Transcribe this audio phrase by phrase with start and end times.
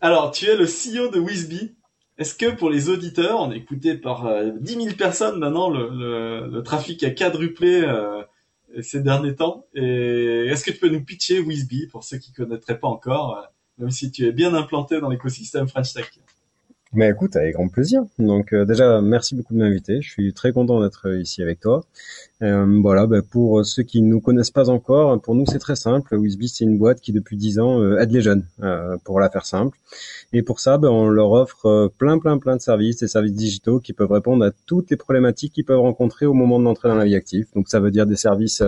[0.00, 1.74] Alors, tu es le CEO de Wisby.
[2.18, 6.48] Est-ce que pour les auditeurs, on est écouté par euh, 10 000 personnes maintenant, le,
[6.50, 8.22] le, trafic a quadruplé euh,
[8.82, 9.66] ces derniers temps?
[9.74, 13.42] Et est-ce que tu peux nous pitcher Wisby pour ceux qui connaîtraient pas encore, euh,
[13.78, 16.10] même si tu es bien implanté dans l'écosystème French Tech?
[16.96, 18.04] Mais écoute, avec grand plaisir.
[18.18, 20.00] Donc euh, déjà, merci beaucoup de m'inviter.
[20.00, 21.84] Je suis très content d'être ici avec toi.
[22.40, 25.76] Euh, voilà, bah, pour ceux qui ne nous connaissent pas encore, pour nous c'est très
[25.76, 26.16] simple.
[26.16, 29.28] Wisby c'est une boîte qui depuis 10 ans euh, aide les jeunes, euh, pour la
[29.28, 29.76] faire simple.
[30.32, 33.34] Et pour ça, bah, on leur offre euh, plein plein plein de services, des services
[33.34, 36.88] digitaux qui peuvent répondre à toutes les problématiques qu'ils peuvent rencontrer au moment de l'entrée
[36.88, 37.46] dans la vie active.
[37.54, 38.62] Donc ça veut dire des services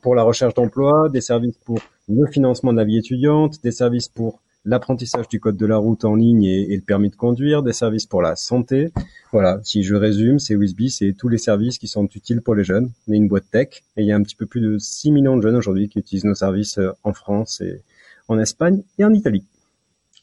[0.00, 4.08] pour la recherche d'emploi, des services pour le financement de la vie étudiante, des services
[4.08, 7.72] pour l'apprentissage du code de la route en ligne et, le permis de conduire, des
[7.72, 8.92] services pour la santé.
[9.32, 12.64] Voilà, si je résume, c'est Wisby, c'est tous les services qui sont utiles pour les
[12.64, 12.90] jeunes.
[13.08, 15.10] On est une boîte tech et il y a un petit peu plus de 6
[15.10, 17.82] millions de jeunes aujourd'hui qui utilisent nos services en France et
[18.28, 19.44] en Espagne et en Italie.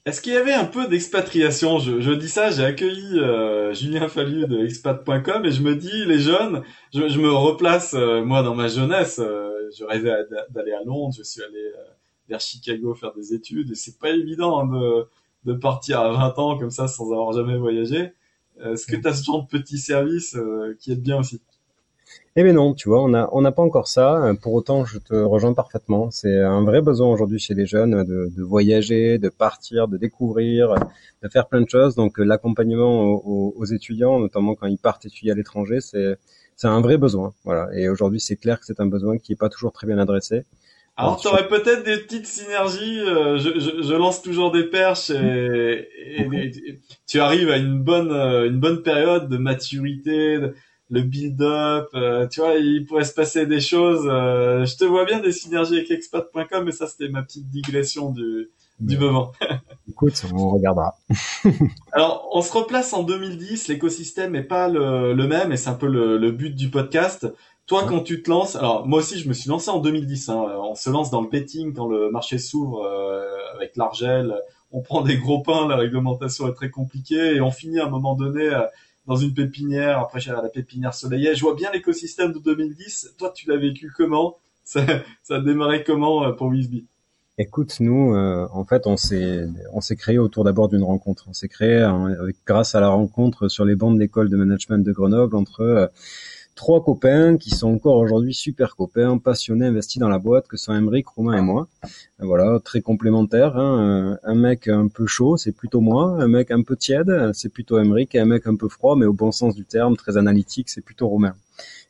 [0.06, 1.80] Est-ce qu'il y avait un peu d'expatriation?
[1.80, 6.20] Je, dis ça, j'ai accueilli euh, Julien Fallu de expat.com et je me dis, les
[6.20, 6.62] jeunes,
[6.94, 10.14] je, me replace, euh, moi dans ma jeunesse, euh, je rêvais
[10.52, 11.72] d'aller à Londres, je suis allé
[12.30, 15.08] vers Chicago faire des études et c'est pas évident hein, de,
[15.46, 18.14] de partir à 20 ans comme ça sans avoir jamais voyagé.
[18.64, 21.42] Est-ce que tu as ce genre de petit service euh, qui est bien aussi?
[22.38, 24.34] Eh bien non, tu vois, on n'a on n'a pas encore ça.
[24.42, 26.12] Pour autant, je te rejoins parfaitement.
[26.12, 30.76] C'est un vrai besoin aujourd'hui chez les jeunes de, de, voyager, de partir, de découvrir,
[31.24, 31.96] de faire plein de choses.
[31.96, 36.18] Donc l'accompagnement aux, aux, étudiants, notamment quand ils partent étudier à l'étranger, c'est
[36.58, 37.34] c'est un vrai besoin.
[37.44, 37.70] Voilà.
[37.74, 40.44] Et aujourd'hui, c'est clair que c'est un besoin qui est pas toujours très bien adressé.
[40.98, 43.02] Alors, tu aurais peut-être des petites synergies.
[43.02, 47.82] Euh, je, je, je, lance toujours des perches et, et, et, tu arrives à une
[47.82, 50.56] bonne euh, une bonne période de maturité, de,
[50.90, 51.90] le build-up.
[51.96, 54.08] Euh, tu vois, il pourrait se passer des choses.
[54.10, 58.12] Euh, je te vois bien des synergies avec expat.com, mais ça c'était ma petite digression
[58.12, 59.32] du du moment.
[59.90, 60.98] Écoute, on regardera.
[61.94, 63.70] Alors, on se replace en 2010.
[63.70, 67.28] L'écosystème est pas le, le même et c'est un peu le, le but du podcast.
[67.68, 70.30] Toi, quand tu te lances, alors moi aussi, je me suis lancé en 2010.
[70.30, 73.24] Hein, on se lance dans le betting quand le marché s'ouvre euh,
[73.56, 74.36] avec l'argel.
[74.72, 77.90] On prend des gros pains, la réglementation est très compliquée et on finit à un
[77.90, 78.62] moment donné euh,
[79.08, 80.00] dans une pépinière.
[80.00, 81.36] Après, j'ai la pépinière soleillée.
[81.36, 83.16] Je vois bien l'écosystème de 2010.
[83.18, 84.38] Toi, tu l'as vécu comment?
[84.64, 84.84] Ça,
[85.24, 86.86] ça a démarré comment euh, pour Wisby?
[87.38, 91.26] Écoute, nous, euh, en fait, on s'est on s'est créé autour d'abord d'une rencontre.
[91.28, 92.16] On s'est créé hein,
[92.48, 95.88] grâce à la rencontre sur les bancs de l'école de management de Grenoble entre euh,
[96.56, 100.74] trois copains qui sont encore aujourd'hui super copains, passionnés, investis dans la boîte, que sont
[100.74, 101.68] Emeric, Romain et moi.
[102.20, 103.58] Voilà, très complémentaires.
[103.58, 104.18] Hein.
[104.24, 106.18] Un mec un peu chaud, c'est plutôt moi.
[106.20, 108.16] Un mec un peu tiède, c'est plutôt Emeric.
[108.16, 110.82] Et un mec un peu froid, mais au bon sens du terme, très analytique, c'est
[110.84, 111.36] plutôt Romain.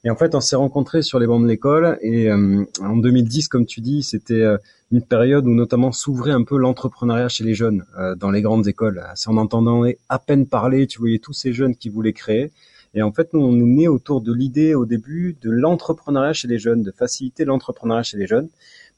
[0.04, 1.98] Et en fait, on s'est rencontrés sur les bancs de l'école.
[2.02, 4.58] Et euh, en 2010, comme tu dis, c'était euh,
[4.92, 8.68] une période où notamment s'ouvrait un peu l'entrepreneuriat chez les jeunes euh, dans les grandes
[8.68, 9.04] écoles.
[9.16, 12.52] C'est en entendant à peine parler, tu voyais tous ces jeunes qui voulaient créer.
[12.95, 16.47] Et en fait, nous, on est né autour de l'idée au début de l'entrepreneuriat chez
[16.47, 18.47] les jeunes, de faciliter l'entrepreneuriat chez les jeunes,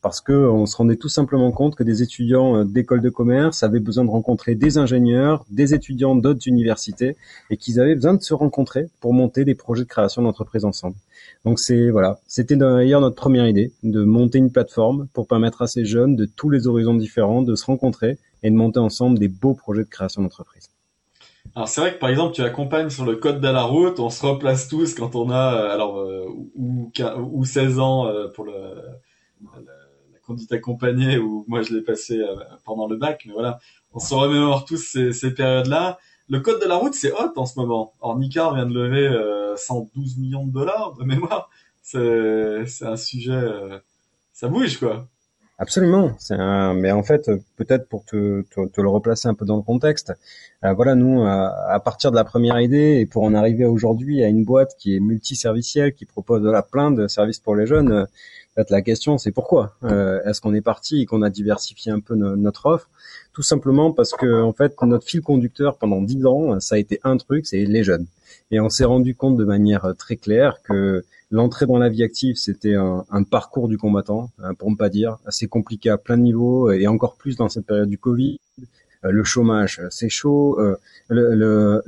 [0.03, 3.79] parce que on se rendait tout simplement compte que des étudiants d'école de commerce avaient
[3.79, 7.17] besoin de rencontrer des ingénieurs, des étudiants d'autres universités,
[7.49, 10.95] et qu'ils avaient besoin de se rencontrer pour monter des projets de création d'entreprise ensemble.
[11.43, 15.67] Donc c'est voilà, c'était d'ailleurs notre première idée de monter une plateforme pour permettre à
[15.67, 19.27] ces jeunes de tous les horizons différents de se rencontrer et de monter ensemble des
[19.27, 20.69] beaux projets de création d'entreprise.
[21.55, 24.09] Alors c'est vrai que par exemple tu accompagnes sur le code de la route, on
[24.09, 26.25] se replace tous quand on a alors euh,
[26.55, 26.91] ou,
[27.31, 28.53] ou 16 ans euh, pour le
[29.43, 32.35] la, conduite accompagnée ou moi je l'ai passé euh,
[32.65, 33.59] pendant le bac, mais voilà,
[33.93, 35.97] on se remémore tous ces, ces périodes-là.
[36.27, 37.93] Le code de la route c'est hot en ce moment.
[38.01, 41.50] Or Nicar vient de lever 112 millions de dollars de mémoire.
[41.81, 43.41] C'est un sujet
[44.33, 45.07] ça bouge quoi.
[45.59, 46.15] Absolument.
[46.75, 50.13] Mais en fait, peut-être pour te, le replacer un peu dans le contexte,
[50.63, 54.24] euh, voilà, nous, euh, à partir de la première idée et pour en arriver aujourd'hui
[54.24, 57.92] à une boîte qui est multiservicielle, qui propose la plein de services pour les jeunes,
[57.92, 58.06] euh,
[58.63, 62.00] fait, la question c'est pourquoi euh, Est-ce qu'on est parti et qu'on a diversifié un
[62.00, 62.89] peu no notre offre?
[63.33, 67.00] Tout simplement parce que en fait, notre fil conducteur pendant dix ans, ça a été
[67.04, 68.07] un truc, c'est les jeunes.
[68.51, 72.38] Et on s'est rendu compte de manière très claire que L'entrée dans la vie active,
[72.38, 76.15] c'était un, un, parcours du combattant, hein, pour ne pas dire, assez compliqué à plein
[76.18, 78.39] de niveaux, et encore plus dans cette période du Covid,
[79.03, 80.59] le chômage, c'est chaud,
[81.09, 81.81] le,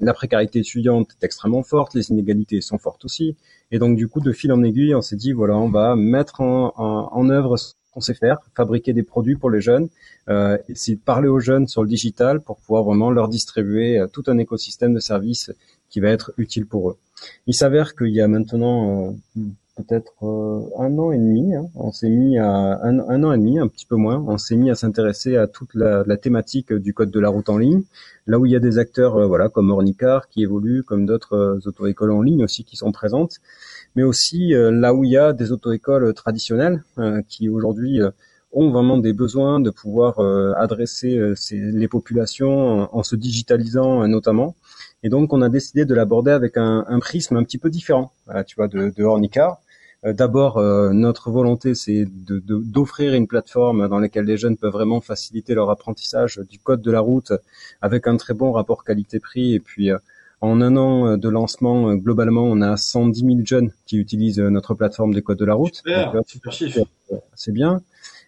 [0.00, 3.36] la précarité étudiante est extrêmement forte, les inégalités sont fortes aussi.
[3.70, 6.40] Et donc du coup, de fil en aiguille, on s'est dit voilà, on va mettre
[6.40, 9.88] en, en, en œuvre ce qu'on sait faire, fabriquer des produits pour les jeunes,
[10.28, 14.24] euh, essayer de parler aux jeunes sur le digital pour pouvoir vraiment leur distribuer tout
[14.26, 15.50] un écosystème de services
[15.90, 16.96] qui va être utile pour eux.
[17.46, 19.16] Il s'avère qu'il y a maintenant
[19.78, 21.54] peut-être euh, un an et demi.
[21.54, 21.68] Hein.
[21.74, 22.48] On s'est mis à
[22.82, 24.24] un, an et demi, un petit peu moins.
[24.26, 27.58] On s'est mis à s'intéresser à toute la, thématique du code de la route en
[27.58, 27.82] ligne.
[28.26, 31.36] Là où il y a des acteurs, euh, voilà, comme Ornicar qui évoluent, comme d'autres
[31.36, 33.36] euh, auto-écoles en ligne aussi qui sont présentes,
[33.94, 36.84] mais aussi là où il y a des auto-écoles traditionnelles
[37.26, 38.00] qui aujourd'hui
[38.52, 40.20] ont vraiment des besoins de pouvoir
[40.56, 41.18] adresser
[41.50, 44.54] les populations en, se digitalisant notamment.
[45.02, 48.12] Et donc, on a décidé de l'aborder avec un, prisme un petit peu différent,
[48.46, 49.60] tu vois, de, de Ornicar.
[50.04, 55.00] Euh, d'abord, euh, notre volonté, c'est d'offrir une plateforme dans laquelle les jeunes peuvent vraiment
[55.00, 57.32] faciliter leur apprentissage du code de la route
[57.80, 59.54] avec un très bon rapport qualité-prix.
[59.54, 59.98] Et puis, euh,
[60.40, 65.12] en un an de lancement, globalement, on a 110 000 jeunes qui utilisent notre plateforme
[65.12, 65.82] des codes de la route.
[67.34, 67.82] C'est bien.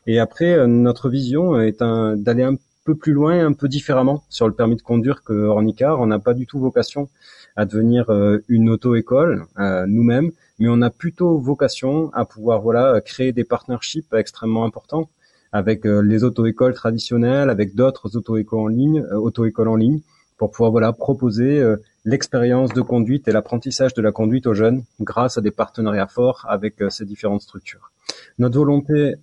[0.08, 4.54] Et après, notre vision est d'aller un peu plus loin, un peu différemment sur le
[4.54, 6.00] permis de conduire que Ornicar.
[6.00, 7.08] On n'a pas du tout vocation
[7.54, 8.10] à devenir
[8.48, 9.46] une auto-école
[9.86, 15.08] nous-mêmes mais on a plutôt vocation à pouvoir voilà créer des partnerships extrêmement importants
[15.52, 20.00] avec euh, les auto-écoles traditionnelles, avec d'autres auto-écoles en ligne, euh, auto-écoles en ligne,
[20.36, 24.84] pour pouvoir voilà proposer euh, l'expérience de conduite et l'apprentissage de la conduite aux jeunes
[25.00, 27.90] grâce à des partenariats forts avec ces différentes structures.
[28.38, 29.16] Notre volonté,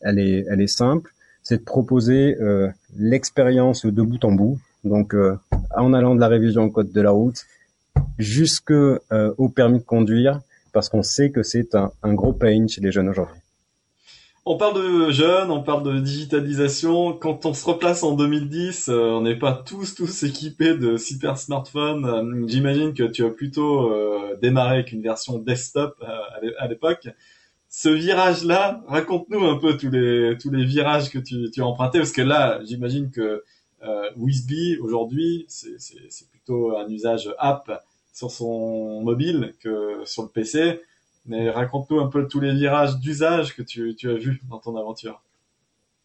[0.00, 1.12] elle est, elle est simple,
[1.42, 2.38] c'est de proposer
[2.96, 5.14] l'expérience de bout en bout, donc
[5.76, 7.44] en allant de la révision au code de la route
[8.16, 10.40] jusque au permis de conduire,
[10.72, 13.40] parce qu'on sait que c'est un, gros pain chez les jeunes aujourd'hui.
[14.44, 17.12] On parle de jeunes, on parle de digitalisation.
[17.12, 21.38] Quand on se replace en 2010, euh, on n'est pas tous tous équipés de super
[21.38, 22.04] smartphones.
[22.04, 26.02] Euh, j'imagine que tu as plutôt euh, démarré avec une version desktop
[26.58, 27.08] à l'époque.
[27.68, 32.12] Ce virage-là, raconte-nous un peu tous les tous les virages que tu, as empruntés, parce
[32.12, 33.44] que là, j'imagine que
[33.84, 34.10] euh,
[34.82, 37.82] aujourd'hui, c'est plutôt un usage app
[38.12, 40.80] sur son mobile que sur le PC.
[41.26, 45.22] Mais raconte-nous un peu tous les virages d'usage que tu, as vus dans ton aventure.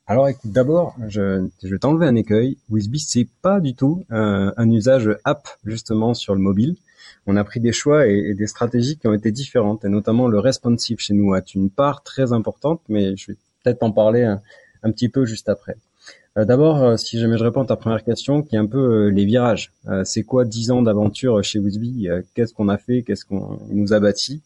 [0.05, 2.57] Alors écoute, d'abord, je, vais t'enlever un écueil.
[2.69, 6.77] Wizbee, c'est pas du tout un usage app justement sur le mobile.
[7.25, 10.39] On a pris des choix et, des stratégies qui ont été différentes, et notamment le
[10.39, 14.91] responsive chez nous a une part très importante, mais je vais peut-être en parler un
[14.91, 15.75] petit peu juste après.
[16.37, 18.77] Euh, d'abord, euh, si jamais je réponds à ta première question, qui est un peu
[18.77, 19.71] euh, les virages.
[20.03, 23.99] c'est quoi dix ans d'aventure chez Wizby Qu'est-ce qu'on a fait Qu'est-ce qu'on nous a
[23.99, 24.41] bâti?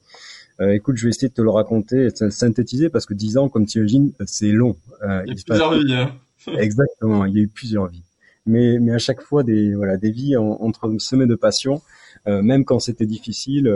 [0.59, 3.49] Écoute, je vais essayer de te le raconter de le synthétiser parce que dix ans,
[3.49, 4.75] comme tu imagines, c'est long.
[5.01, 5.93] il y a eu plusieurs vies.
[5.95, 6.11] Hein.
[6.59, 8.03] Exactement, il y a eu plusieurs vies.
[8.45, 11.81] Mais, mais à chaque fois, des, voilà, des vies entre semées de passion.
[12.25, 13.67] Même quand c'était difficile,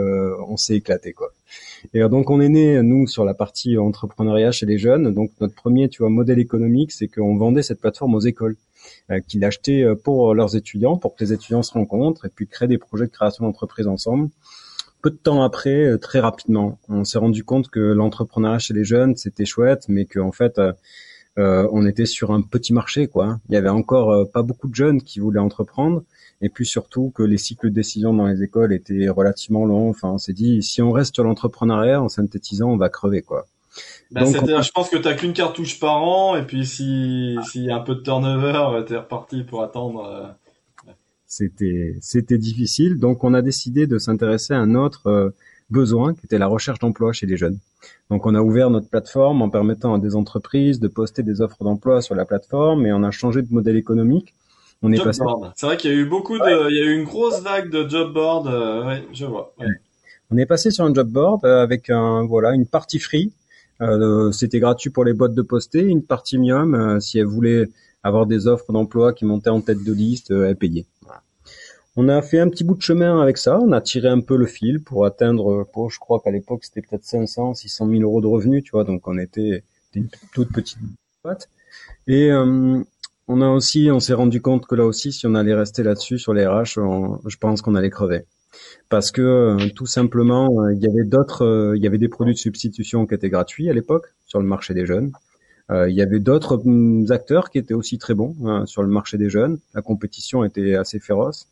[0.48, 1.32] on s'est éclaté quoi.
[1.94, 5.12] Et donc on est né nous sur la partie entrepreneuriat chez les jeunes.
[5.12, 8.56] Donc notre premier, tu vois, modèle économique, c'est qu'on vendait cette plateforme aux écoles,
[9.10, 12.48] euh, qui l'achetaient euh, pour leurs étudiants, pour que les étudiants se rencontrent et puis
[12.48, 14.30] créer des projets de création d'entreprise ensemble.
[15.00, 18.84] Peu de temps après, euh, très rapidement, on s'est rendu compte que l'entrepreneuriat chez les
[18.84, 20.60] jeunes c'était chouette, mais qu'en fait
[21.38, 23.38] on était sur un petit marché quoi.
[23.48, 26.02] Il y avait encore pas beaucoup de jeunes qui voulaient entreprendre
[26.40, 29.90] et puis surtout que les cycles de décision dans les écoles étaient relativement longs.
[29.90, 33.46] Enfin, on s'est dit si on reste sur l'entrepreneuriat en synthétisant, on va crever quoi.
[34.10, 37.70] Bah, c'est-à-dire, je pense que t'as qu'une cartouche par an, et puis si s'il y
[37.70, 40.04] a un peu de turnover, t'es reparti pour attendre.
[40.04, 40.92] Euh,
[41.26, 45.30] c'était c'était difficile, donc on a décidé de s'intéresser à un autre euh,
[45.70, 47.58] besoin qui était la recherche d'emploi chez les jeunes.
[48.10, 51.64] Donc on a ouvert notre plateforme en permettant à des entreprises de poster des offres
[51.64, 54.34] d'emploi sur la plateforme, et on a changé de modèle économique
[54.82, 55.22] on est passé.
[55.54, 57.70] C'est vrai qu'il y a eu beaucoup de, il y a eu une grosse vague
[57.70, 58.46] de job board.
[58.46, 59.54] Euh, je vois.
[60.30, 63.32] On est passé sur un job board euh, avec un, voilà, une partie free.
[63.80, 67.68] Euh, c'était gratuit pour les boîtes de poster, une partie mium si elles voulaient
[68.02, 70.86] avoir des offres d'emploi qui montaient en tête de liste, elles payaient.
[71.98, 74.36] On a fait un petit bout de chemin avec ça, on a tiré un peu
[74.36, 78.20] le fil pour atteindre, pour, je crois qu'à l'époque c'était peut-être 500, 600 000 euros
[78.20, 79.62] de revenus, tu vois, donc on était
[79.94, 80.78] une toute petite
[81.24, 81.48] boîte.
[82.06, 82.30] Et
[83.28, 86.18] on a aussi, on s'est rendu compte que là aussi, si on allait rester là-dessus
[86.18, 86.78] sur les RH,
[87.26, 88.24] je pense qu'on allait crever.
[88.88, 92.08] Parce que euh, tout simplement, euh, il y avait d'autres, euh, il y avait des
[92.08, 95.12] produits de substitution qui étaient gratuits à l'époque sur le marché des jeunes.
[95.70, 99.18] il y avait d'autres mm, acteurs qui étaient aussi très bons hein, sur le marché
[99.18, 99.58] des jeunes.
[99.74, 101.48] La compétition était assez féroce.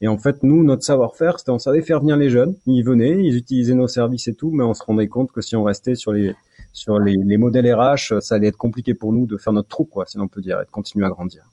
[0.00, 2.56] Et en fait, nous, notre savoir-faire, c'était on savait faire venir les jeunes.
[2.66, 5.54] Ils venaient, ils utilisaient nos services et tout, mais on se rendait compte que si
[5.54, 6.34] on restait sur les
[6.72, 9.84] sur les, les modèles RH, ça allait être compliqué pour nous de faire notre trou,
[9.84, 11.44] quoi, si l'on peut dire, et de continuer à grandir.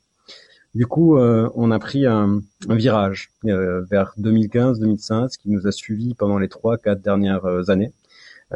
[0.76, 5.72] Du coup, euh, on a pris un, un virage euh, vers 2015-2016 qui nous a
[5.72, 7.92] suivis pendant les trois, quatre dernières euh, années.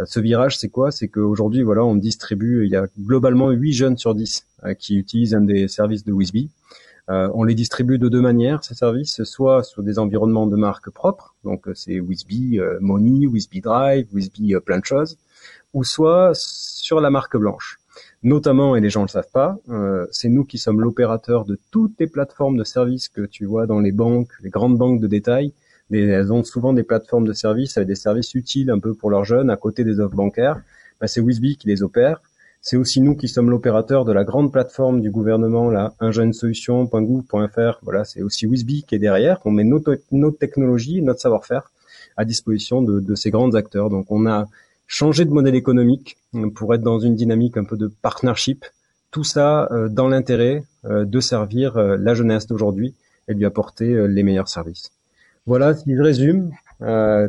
[0.06, 0.92] ce virage, c'est quoi?
[0.92, 4.46] C'est qu'aujourd'hui, voilà, on distribue, il y a globalement 8 jeunes sur 10
[4.78, 6.50] qui utilisent un des services de Wisby.
[7.08, 11.36] on les distribue de deux manières, ces services, soit sur des environnements de marque propres,
[11.44, 15.18] donc c'est Wisby Money, Wisby Drive, Wisby plein de choses,
[15.74, 17.80] ou soit sur la marque blanche
[18.24, 21.94] notamment, et les gens le savent pas, euh, c'est nous qui sommes l'opérateur de toutes
[22.00, 25.54] les plateformes de services que tu vois dans les banques, les grandes banques de détail.
[25.92, 29.26] elles ont souvent des plateformes de services avec des services utiles un peu pour leurs
[29.26, 30.62] jeunes à côté des offres bancaires.
[31.02, 32.22] Bah, c'est Wisby qui les opère.
[32.62, 37.80] C'est aussi nous qui sommes l'opérateur de la grande plateforme du gouvernement, là, ingénesolution.gouv.fr.
[37.82, 39.40] Voilà, c'est aussi Wisby qui est derrière.
[39.44, 41.72] On met notre, notre technologie, notre savoir-faire
[42.16, 43.90] à disposition de, de ces grands acteurs.
[43.90, 44.48] Donc, on a
[44.88, 48.66] changer de modèle économique euh, pour être dans une dynamique un peu de partnership.
[49.12, 52.94] Tout ça euh, dans l'intérêt euh, de servir la jeunesse d'aujourd'hui
[53.28, 54.92] et lui apporter les meilleurs services.
[55.46, 56.52] Voilà, si je résume,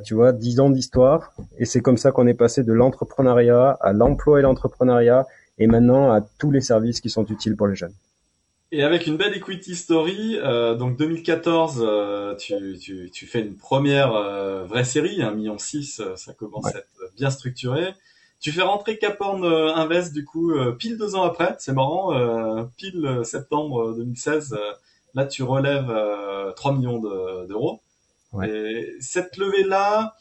[0.05, 3.93] tu vois, dix ans d'histoire, et c'est comme ça qu'on est passé de l'entrepreneuriat à
[3.93, 5.25] l'emploi et l'entrepreneuriat,
[5.59, 7.93] et maintenant à tous les services qui sont utiles pour les jeunes.
[8.77, 13.57] Et avec une belle equity story, euh, donc 2014, euh, tu, tu, tu, fais une
[13.57, 17.95] première euh, vraie série, 1,6 million, ça commence à être bien structuré.
[18.41, 23.95] Tu fais rentrer Caporn Invest du coup pile deux ans après, c'est marrant, pile septembre
[23.95, 24.57] 2016,
[25.15, 25.95] là tu relèves
[26.57, 27.81] 3 millions d'euros.
[28.43, 30.17] Et cette levée-là,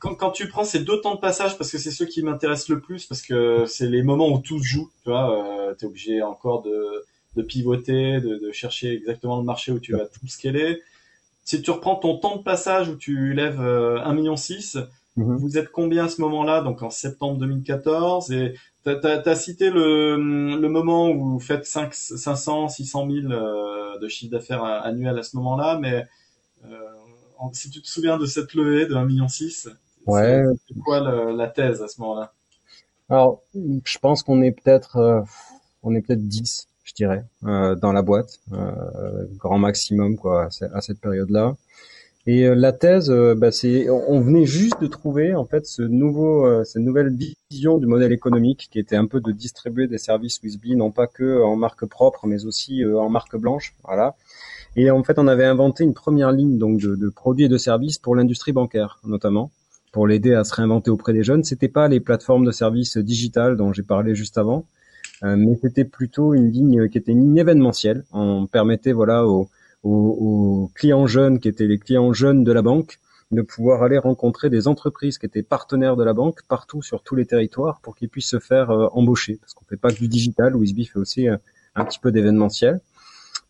[0.00, 2.68] quand, quand, tu prends ces deux temps de passage, parce que c'est ceux qui m'intéressent
[2.70, 5.88] le plus, parce que c'est les moments où tout se joue, tu vois, tu es
[5.88, 7.04] obligé encore de
[7.36, 10.82] de pivoter, de, chercher exactement le marché où tu vas tout scaler.
[11.44, 14.34] Si tu reprends ton temps de passage où tu lèves 1,6 euh, million,
[15.16, 15.36] mhm.
[15.36, 20.16] vous êtes combien à ce moment-là Donc en septembre 2014 et tu as, cité le,
[20.16, 23.28] le moment où vous faites 5, 500, 600 000
[23.98, 26.06] de chiffre d'affaires annuel à ce moment-là, mais
[26.64, 26.70] euh,
[27.52, 29.26] si tu te souviens de cette levée de 1,6 million,
[30.06, 30.44] ouais.
[30.68, 31.00] c'est quoi
[31.32, 32.32] la thèse à ce moment-là?
[33.08, 35.20] Alors, je pense qu'on est peut-être euh,
[35.82, 40.80] on est peut-être 10 je dirais, euh, dans la boîte, euh, grand maximum quoi à
[40.80, 41.54] cette période-là.
[42.26, 46.64] Et euh, la thèse, bah, c'est, on venait juste de trouver en fait ce nouveau,
[46.64, 47.16] cette nouvelle
[47.50, 51.06] vision du modèle économique qui était un peu de distribuer des services Wisby, non pas
[51.06, 54.16] que en marque propre, mais aussi en marque blanche, voilà.
[54.74, 57.58] Et en fait, on avait inventé une première ligne donc de, de produits et de
[57.58, 59.50] services pour l'industrie bancaire, notamment
[59.92, 61.42] pour l'aider à se réinventer auprès des jeunes.
[61.42, 64.66] C'était pas les plateformes de services digitales dont j'ai parlé juste avant,
[65.22, 68.04] mais c'était plutôt une ligne qui était une ligne événementielle.
[68.12, 69.48] On permettait voilà aux,
[69.86, 72.98] aux, clients jeunes qui étaient les clients jeunes de la banque
[73.32, 77.16] de pouvoir aller rencontrer des entreprises qui étaient partenaires de la banque partout sur tous
[77.16, 79.38] les territoires pour qu'ils puissent se faire euh, embaucher.
[79.40, 80.54] Parce qu'on fait pas que du digital.
[80.56, 81.36] Wisby fait aussi euh,
[81.74, 82.80] un petit peu d'événementiel.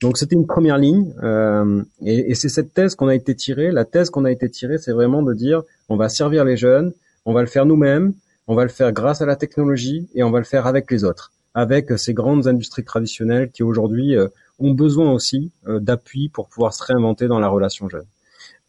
[0.01, 3.71] Donc c'était une première ligne euh, et, et c'est cette thèse qu'on a été tirée.
[3.71, 6.93] La thèse qu'on a été tirée c'est vraiment de dire on va servir les jeunes
[7.25, 8.13] on va le faire nous-mêmes
[8.47, 11.05] on va le faire grâce à la technologie et on va le faire avec les
[11.05, 16.49] autres avec ces grandes industries traditionnelles qui aujourd'hui euh, ont besoin aussi euh, d'appui pour
[16.49, 18.05] pouvoir se réinventer dans la relation jeune.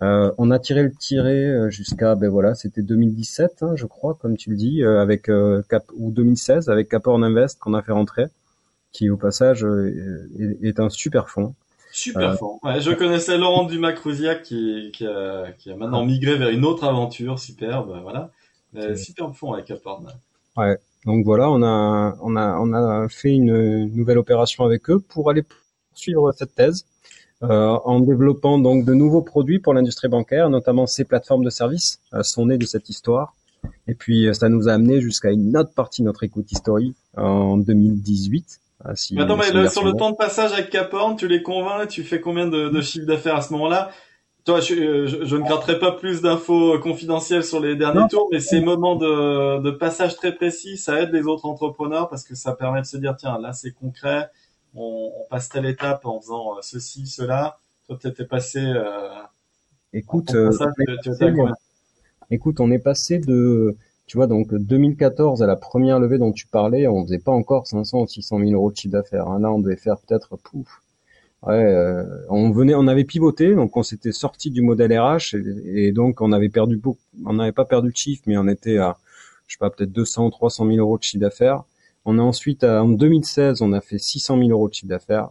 [0.02, 4.38] Euh, on a tiré le tiré jusqu'à ben voilà, c'était 2017, hein, je crois, comme
[4.38, 5.30] tu le dis, avec
[5.70, 8.28] Cap ou 2016 avec Caporn Invest qu'on a fait rentrer,
[8.94, 9.66] qui au passage
[10.62, 11.56] est, un super fonds.
[11.92, 12.60] Super fond.
[12.64, 16.86] Ouais, je connaissais Laurent Dumas-Crousiac qui, qui, a, qui a maintenant migré vers une autre
[16.86, 18.30] aventure superbe, voilà.
[18.96, 20.08] super fond avec Caporn.
[20.56, 20.78] Ouais,
[21.08, 25.30] donc voilà, on a, on a, on a fait une nouvelle opération avec eux pour
[25.30, 25.44] aller
[25.94, 26.86] suivre cette thèse.
[27.44, 32.00] Euh, en développant donc de nouveaux produits pour l'industrie bancaire, notamment ces plateformes de services
[32.14, 33.36] euh, sont nées de cette histoire.
[33.88, 36.94] Et puis euh, ça nous a amené jusqu'à une autre partie de notre écoute history
[37.16, 38.60] en 2018.
[38.96, 42.48] Si, mais sur le temps de passage avec Caporn, tu les convaincs, tu fais combien
[42.48, 43.92] de, de chiffre d'affaires à ce moment-là?
[44.48, 48.62] Toi, je, je, ne gratterai pas plus d'infos confidentielles sur les derniers tours, mais ces
[48.62, 52.80] moments de, de, passage très précis, ça aide les autres entrepreneurs parce que ça permet
[52.80, 54.30] de se dire, tiens, là c'est concret,
[54.74, 57.60] on, on, passe telle étape en faisant euh, ceci, cela.
[57.88, 58.60] Toi, tu étais passé.
[58.62, 59.10] Euh,
[59.92, 60.50] écoute, euh,
[62.32, 63.76] écoute, on est passé de,
[64.06, 67.68] tu vois, donc 2014 à la première levée dont tu parlais, on faisait pas encore
[67.68, 69.28] 500 ou 600 000 euros de chiffre d'affaires.
[69.28, 69.42] Hein.
[69.42, 70.82] Là, on devait faire peut-être pouf
[71.44, 75.92] Ouais, euh, on venait, on avait pivoté, donc on s'était sorti du modèle RH et,
[75.92, 78.98] donc on avait perdu beaucoup, on n'avait pas perdu de chiffre, mais on était à,
[79.46, 81.64] je sais pas, peut-être 200 ou 300 000 euros de chiffre d'affaires.
[82.06, 85.30] On a ensuite, en 2016, on a fait 600 000 euros de chiffre d'affaires.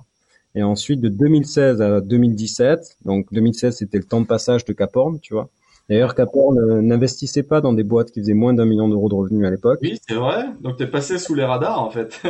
[0.54, 5.20] Et ensuite, de 2016 à 2017, donc 2016, c'était le temps de passage de Caporn,
[5.20, 5.50] tu vois.
[5.88, 9.14] D'ailleurs, Caporn euh, n'investissait pas dans des boîtes qui faisaient moins d'un million d'euros de
[9.14, 9.78] revenus à l'époque.
[9.82, 10.46] Oui, c'est vrai.
[10.62, 12.20] Donc, t'es passé sous les radars, en fait.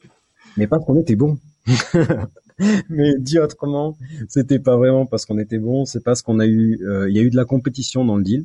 [0.56, 1.38] Mais parce qu'on était bon.
[2.88, 3.96] mais dit autrement,
[4.28, 7.18] c'était pas vraiment parce qu'on était bon, c'est parce qu'on a eu, euh, il y
[7.18, 8.44] a eu de la compétition dans le deal.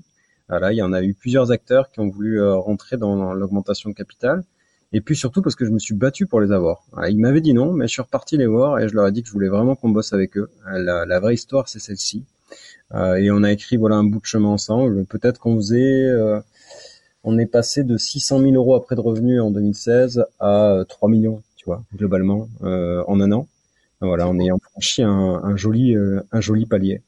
[0.49, 3.89] Voilà, il y en a eu plusieurs acteurs qui ont voulu euh, rentrer dans l'augmentation
[3.89, 4.43] de capital.
[4.93, 6.85] Et puis surtout parce que je me suis battu pour les avoir.
[7.09, 9.21] ils m'avaient dit non, mais je suis reparti les voir et je leur ai dit
[9.21, 10.49] que je voulais vraiment qu'on bosse avec eux.
[10.65, 12.23] La, la vraie histoire, c'est celle-ci.
[12.93, 15.05] Euh, et on a écrit voilà un bout de chemin ensemble.
[15.05, 16.39] Peut-être qu'on faisait, euh,
[17.25, 21.41] on est passé de 600 000 euros après de revenus en 2016 à 3 millions,
[21.57, 23.47] tu vois, globalement en un an.
[24.01, 25.95] Voilà, on est franchi un, un joli,
[26.31, 27.01] un joli palier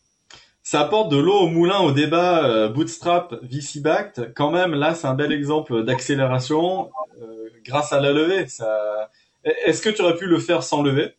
[0.70, 4.34] ça apporte de l'eau au moulin au débat euh, bootstrap VC backed.
[4.36, 8.48] Quand même, là, c'est un bel exemple d'accélération euh, grâce à la levée.
[8.48, 9.10] Ça...
[9.44, 11.16] Est-ce que tu aurais pu le faire sans lever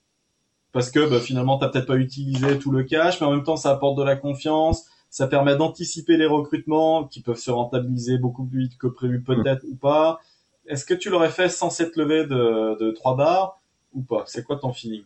[0.70, 3.56] Parce que bah, finalement, tu peut-être pas utilisé tout le cash, mais en même temps,
[3.56, 4.86] ça apporte de la confiance.
[5.10, 9.64] Ça permet d'anticiper les recrutements qui peuvent se rentabiliser beaucoup plus vite que prévu peut-être
[9.64, 10.20] ou pas.
[10.68, 13.58] Est-ce que tu l'aurais fait sans cette levée de, de 3 bars
[13.94, 14.22] ou pas?
[14.28, 15.02] C'est quoi ton feeling?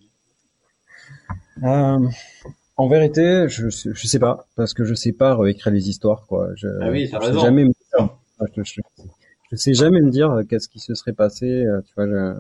[1.63, 1.99] Euh,
[2.77, 6.49] en vérité, je, je sais pas, parce que je sais pas réécrire les histoires, quoi.
[6.57, 8.09] Je, ah oui, je sais jamais me dire,
[8.63, 11.47] je, sais jamais me dire qu'est-ce qui se serait passé.
[11.47, 12.35] Euh, tu vois,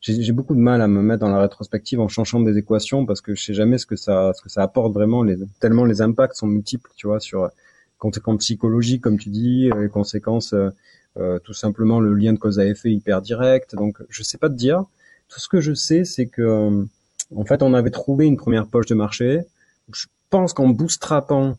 [0.00, 3.20] j'ai beaucoup de mal à me mettre dans la rétrospective en changeant des équations parce
[3.20, 5.22] que je sais jamais ce que ça, ce que ça apporte vraiment.
[5.22, 7.50] Les, tellement les impacts sont multiples, tu vois, sur
[8.00, 10.70] conséquences psychologiques, comme tu dis, les conséquences, euh,
[11.18, 13.76] euh, tout simplement le lien de cause à effet hyper direct.
[13.76, 14.84] Donc, je sais pas te dire.
[15.28, 16.86] Tout ce que je sais, c'est que,
[17.34, 19.44] en fait, on avait trouvé une première poche de marché
[19.92, 21.54] je pense qu'en bootstrapant,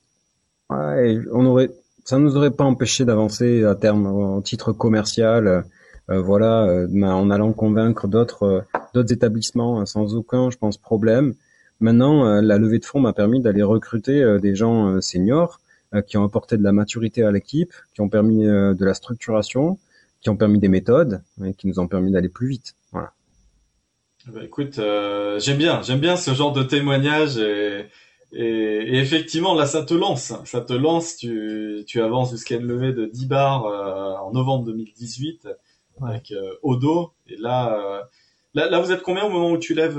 [0.70, 1.72] ouais, on aurait,
[2.06, 5.66] ça nous aurait pas empêché d'avancer à terme en titre commercial.
[6.10, 8.62] Euh, voilà, euh, en allant convaincre d'autres euh,
[8.94, 11.36] d'autres établissements hein, sans aucun, je pense, problème.
[11.80, 15.60] Maintenant, la levée de fonds m'a permis d'aller recruter des gens seniors
[16.06, 19.80] qui ont apporté de la maturité à l'équipe, qui ont permis de la structuration,
[20.20, 22.76] qui ont permis des méthodes et qui nous ont permis d'aller plus vite.
[22.92, 23.14] Voilà.
[24.28, 27.86] Bah, écoute, j'aime bien, j'aime bien ce genre de témoignage et
[28.34, 30.34] et, effectivement, là, ça te lance.
[30.46, 31.18] Ça te lance.
[31.18, 35.48] Tu, tu avances jusqu'à une levée de 10 bars euh, en novembre 2018
[36.02, 37.12] avec euh, Odo.
[37.28, 38.02] Et là, euh,
[38.54, 39.98] là, là, vous êtes combien au moment où tu lèves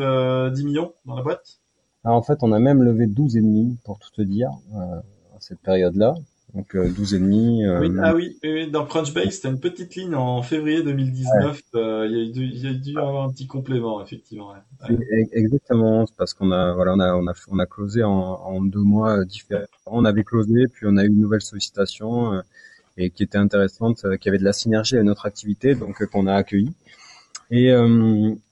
[0.53, 1.59] 10 millions dans la boîte?
[2.05, 5.41] Alors, En fait, on a même levé 12 et demi, pour tout te dire, à
[5.41, 6.15] cette période-là
[6.55, 7.65] donc 12 euh, et demi.
[7.65, 11.63] Euh, oui, ah oui, oui, dans Crunchbase, c'était une petite ligne en février 2019.
[11.75, 14.53] Euh, il y a dû, il y a dû avoir un petit complément, effectivement.
[14.89, 15.29] Ouais.
[15.33, 18.83] Exactement, parce qu'on a, voilà, on a, on a, on a closé en, en deux
[18.83, 19.65] mois différents.
[19.87, 22.43] On avait closé, puis on a eu une nouvelle sollicitation
[22.99, 26.35] et qui était intéressante, qui avait de la synergie à notre activité, donc qu'on a
[26.35, 26.73] accueilli.
[27.51, 27.73] Et,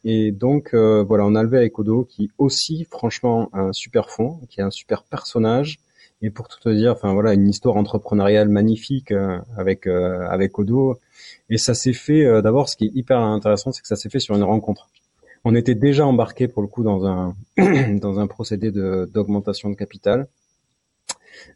[0.05, 4.61] et donc voilà, on a levé avec Odo, qui aussi, franchement, un super fond, qui
[4.61, 5.79] est un super personnage
[6.23, 10.59] et pour tout te dire, enfin voilà, une histoire entrepreneuriale magnifique euh, avec euh, avec
[10.59, 10.99] Odo.
[11.49, 12.25] Et ça s'est fait.
[12.25, 14.89] Euh, d'abord, ce qui est hyper intéressant, c'est que ça s'est fait sur une rencontre.
[15.45, 17.35] On était déjà embarqué pour le coup dans un
[17.99, 20.29] dans un procédé d'augmentation de capital.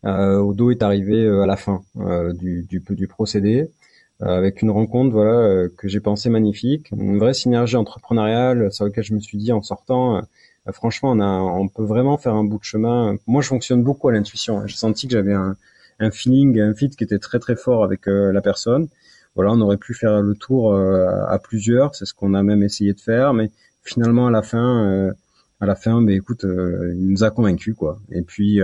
[0.02, 1.82] Odo est arrivé à la fin
[2.34, 3.68] du, du du procédé
[4.20, 9.14] avec une rencontre voilà que j'ai pensé magnifique, une vraie synergie entrepreneuriale sur laquelle je
[9.14, 10.20] me suis dit en sortant euh,
[10.72, 13.16] franchement, on, a, on peut vraiment faire un bout de chemin.
[13.26, 14.66] Moi, je fonctionne beaucoup à l'intuition.
[14.66, 15.56] J'ai senti que j'avais un,
[15.98, 18.88] un, feeling, un fit qui était très très fort avec euh, la personne.
[19.34, 21.94] Voilà, on aurait pu faire le tour euh, à plusieurs.
[21.94, 23.50] C'est ce qu'on a même essayé de faire, mais
[23.82, 25.12] finalement, à la fin,
[25.60, 27.98] à la fin, ben écoute, il nous a convaincus quoi.
[28.10, 28.60] Et puis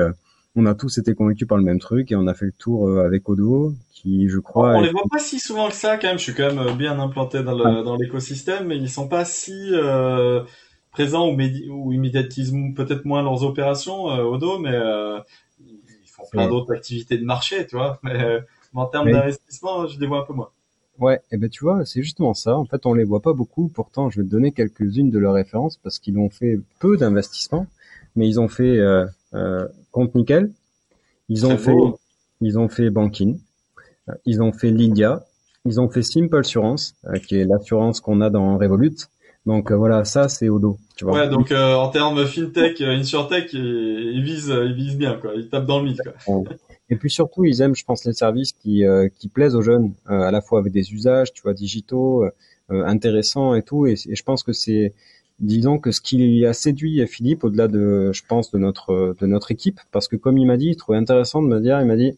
[0.57, 2.99] on a tous été convaincus par le même truc et on a fait le tour
[3.01, 6.19] avec Odo qui je crois on les voit pas si souvent que ça quand même
[6.19, 10.43] je suis quand même bien implanté dans dans l'écosystème mais ils sont pas si euh,
[10.91, 11.39] présents ou,
[11.71, 15.19] ou immédiatisent peut-être moins leurs opérations euh, au dos, mais euh,
[15.61, 17.99] ils font plein d'autres activités de marché, tu vois.
[18.03, 18.41] Mais, euh,
[18.75, 20.51] en termes d'investissement, je les vois un peu moins.
[20.99, 22.57] Ouais, et ben tu vois, c'est justement ça.
[22.59, 23.69] En fait, on les voit pas beaucoup.
[23.69, 27.67] Pourtant, je vais te donner quelques-unes de leurs références parce qu'ils ont fait peu d'investissements,
[28.17, 30.53] mais ils ont fait euh, euh, compte nickel.
[31.31, 31.75] Ils ont fait,
[32.43, 33.39] ils ont fait banking.
[34.27, 35.25] Ils ont fait Lydia.
[35.65, 36.95] Ils ont fait Simple Assurance,
[37.27, 38.97] qui est l'assurance qu'on a dans Revolut.
[39.47, 40.79] Donc euh, voilà, ça c'est au dos.
[40.97, 41.15] Tu vois.
[41.15, 45.33] Ouais, donc euh, en termes fintech, euh, insurtech, ils, visent, ils visent bien quoi.
[45.35, 46.45] Ils tapent dans le mille quoi.
[46.91, 48.85] Et puis surtout, ils aiment, je pense, les services qui
[49.19, 52.25] qui plaisent aux jeunes, à la fois avec des usages, tu vois, digitaux,
[52.69, 53.87] intéressants et tout.
[53.87, 54.93] Et, je pense que c'est,
[55.39, 59.53] disons que ce qui a séduit Philippe, au-delà de, je pense, de notre de notre
[59.53, 61.97] équipe, parce que comme il m'a dit, il trouvait intéressant de me dire, il m'a
[61.97, 62.13] dit,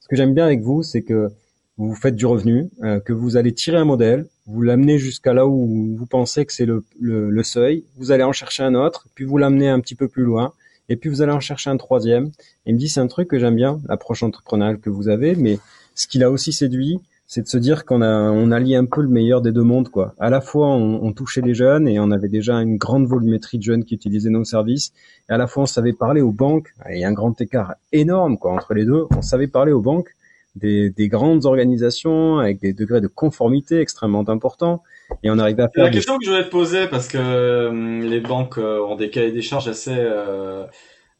[0.00, 1.28] ce que j'aime bien avec vous, c'est que
[1.76, 2.70] vous faites du revenu,
[3.04, 6.66] que vous allez tirer un modèle, vous l'amenez jusqu'à là où vous pensez que c'est
[6.66, 10.08] le, le, seuil, vous allez en chercher un autre, puis vous l'amenez un petit peu
[10.08, 10.52] plus loin,
[10.88, 12.30] et puis vous allez en chercher un troisième.
[12.66, 15.58] Il me dit c'est un truc que j'aime bien, l'approche entrepreneuriale que vous avez, mais
[15.94, 19.00] ce qui l'a aussi séduit, c'est de se dire qu'on a on allie un peu
[19.00, 20.14] le meilleur des deux mondes quoi.
[20.18, 23.56] À la fois on, on, touchait les jeunes et on avait déjà une grande volumétrie
[23.56, 24.92] de jeunes qui utilisaient nos services.
[25.30, 26.74] Et à la fois on savait parler aux banques.
[26.90, 29.06] Il y a un grand écart énorme quoi entre les deux.
[29.16, 30.14] On savait parler aux banques
[30.54, 34.82] des, des grandes organisations avec des degrés de conformité extrêmement importants.
[35.22, 35.84] Et on arrivait à faire.
[35.84, 39.10] La question que je voulais te poser parce que euh, les banques euh, ont des
[39.10, 40.66] cahiers des charges assez euh,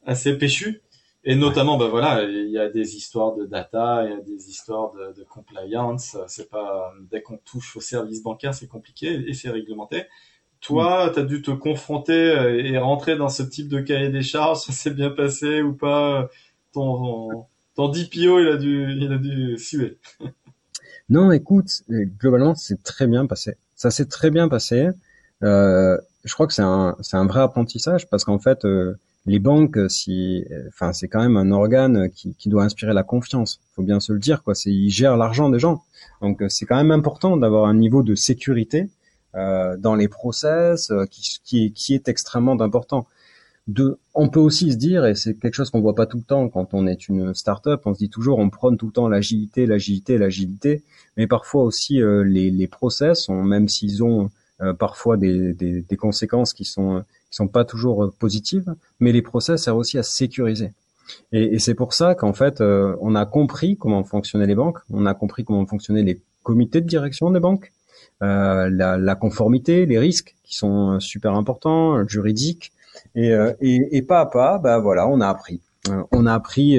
[0.05, 0.83] assez péchus.
[1.25, 4.51] Et notamment, ben voilà, il y a des histoires de data, il y a des
[4.51, 6.16] histoires de, de compliance.
[6.27, 10.07] C'est pas dès qu'on touche aux services bancaires, c'est compliqué et c'est réglementé.
[10.61, 11.12] Toi, mm.
[11.12, 14.59] tu as dû te confronter et rentrer dans ce type de cahier des charges.
[14.59, 16.29] Ça s'est bien passé ou pas
[16.73, 19.98] Ton ton DPO, il a dû, il a dû suer.
[21.08, 23.56] non, écoute, globalement, c'est très bien passé.
[23.74, 24.88] Ça s'est très bien passé.
[25.42, 28.94] Euh, je crois que c'est un, c'est un vrai apprentissage parce qu'en fait, euh,
[29.26, 33.61] les banques, si, enfin, c'est quand même un organe qui, qui doit inspirer la confiance.
[33.74, 34.54] Faut bien se le dire, quoi.
[34.54, 35.82] C'est, ils gèrent l'argent des gens.
[36.20, 38.88] Donc, euh, c'est quand même important d'avoir un niveau de sécurité
[39.35, 43.06] euh, dans les process euh, qui, qui, qui est extrêmement important.
[43.68, 46.25] De, on peut aussi se dire, et c'est quelque chose qu'on voit pas tout le
[46.25, 49.09] temps quand on est une start-up, on se dit toujours, on prône tout le temps
[49.09, 50.83] l'agilité, l'agilité, l'agilité,
[51.16, 54.31] mais parfois aussi les, les process, même s'ils ont
[54.81, 59.22] parfois des, des, des, conséquences qui sont qui sont pas toujours euh, positives, mais les
[59.22, 60.72] process servent aussi à sécuriser.
[61.33, 64.79] Et, et c'est pour ça qu'en fait, euh, on a compris comment fonctionnaient les banques,
[64.90, 67.72] on a compris comment fonctionnaient les comités de direction des banques,
[68.22, 72.72] euh, la, la, conformité, les risques qui sont super importants, juridiques,
[73.14, 75.61] et, euh, et, et, pas à pas, bah voilà, on a appris.
[76.12, 76.78] on a appris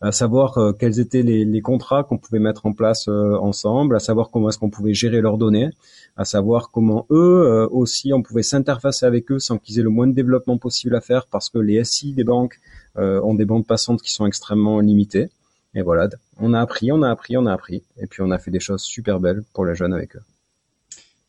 [0.00, 3.96] à savoir euh, quels étaient les, les contrats qu'on pouvait mettre en place euh, ensemble,
[3.96, 5.68] à savoir comment est-ce qu'on pouvait gérer leurs données,
[6.16, 9.90] à savoir comment eux euh, aussi on pouvait s'interfacer avec eux sans qu'ils aient le
[9.90, 12.58] moins de développement possible à faire parce que les SI des banques
[12.96, 15.30] ont des bandes passantes qui sont extrêmement limitées.
[15.74, 18.38] Et voilà, on a appris, on a appris, on a appris, et puis on a
[18.38, 20.22] fait des choses super belles pour les jeunes avec eux.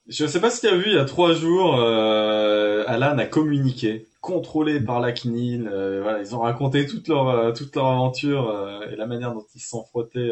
[0.07, 3.17] Je ne sais pas si tu as vu, il y a trois jours, euh, Alan
[3.17, 5.67] a communiqué, contrôlé par la CNIL.
[5.67, 9.33] Euh, voilà, ils ont raconté toute leur euh, toute leur aventure euh, et la manière
[9.33, 10.31] dont ils se sont frottés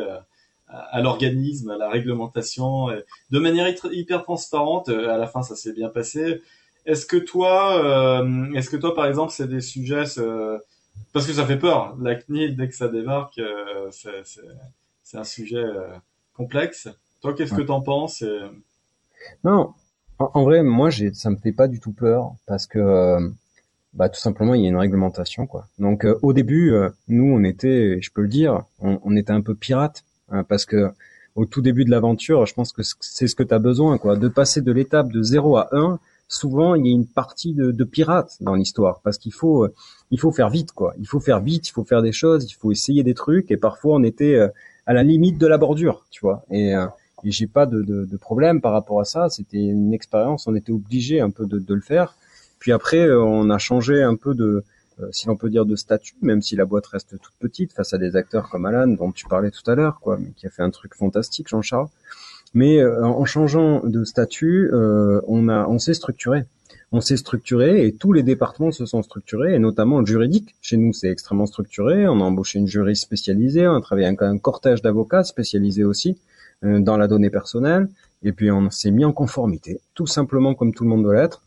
[0.68, 2.90] à, l'organisme, à la réglementation,
[3.32, 4.90] de manière hyper transparente.
[4.90, 6.42] à la fin, ça s'est bien passé.
[6.86, 8.24] Est-ce que toi,
[8.54, 10.04] est-ce que toi, par exemple, c'est des sujets,
[11.12, 11.98] parce que ça fait peur.
[12.00, 13.42] La CNIL, dès que ça débarque,
[13.90, 15.66] c'est un sujet
[16.36, 16.88] complexe.
[17.22, 18.24] Toi, qu'est-ce que que t'en penses
[19.44, 19.74] non,
[20.20, 23.30] en, vrai, moi, ça me fait pas du tout peur parce que, euh,
[23.94, 25.68] bah, tout simplement, il y a une réglementation, quoi.
[25.80, 29.42] Donc, euh, au début, euh, nous, on était, je peux le dire, on, était un
[29.42, 30.90] peu pirates hein, parce que
[31.36, 34.16] au tout début de l'aventure, je pense que c'est ce que tu as besoin, quoi,
[34.16, 36.00] de passer de l'étape de 0 à 1.
[36.28, 39.68] Souvent, il y a une partie de, de pirate dans l'histoire parce qu'il faut,
[40.12, 40.94] il faut faire vite, quoi.
[41.00, 43.58] Il faut faire vite, il faut faire des choses, il faut essayer des trucs et
[43.58, 44.38] parfois on était
[44.86, 46.46] à la limite de la bordure, tu vois.
[46.52, 46.76] Et
[47.24, 49.30] et j'ai pas de, de, de, problème par rapport à ça.
[49.30, 52.16] C'était une expérience, on était obligé un peu de, de, le faire.
[52.60, 54.64] Puis après, euh, on a changé un peu de,
[55.00, 57.94] euh, si l'on peut dire, de statut, même si la boîte reste toute petite face
[57.94, 60.50] à des acteurs comme Alan, dont tu parlais tout à l'heure, quoi, mais qui a
[60.50, 61.88] fait un truc fantastique, Jean-Charles.
[62.54, 66.46] Mais euh, en changeant de statut, on a, on s'est structuré.
[66.92, 70.56] On s'est structuré et tous les départements se sont structurés, et notamment le juridique.
[70.60, 72.08] Chez nous, c'est extrêmement structuré.
[72.08, 76.18] On a embauché une juriste spécialisée, on a travaillé avec un cortège d'avocats spécialisés aussi.
[76.62, 77.88] Dans la donnée personnelle,
[78.22, 81.42] et puis on s'est mis en conformité, tout simplement comme tout le monde doit l'être.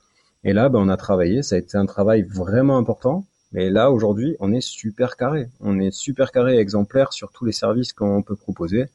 [0.45, 3.25] Et là, ben, on a travaillé, ça a été un travail vraiment important.
[3.53, 5.49] Mais là, aujourd'hui, on est super carré.
[5.61, 8.87] On est super carré, exemplaire sur tous les services qu'on peut proposer.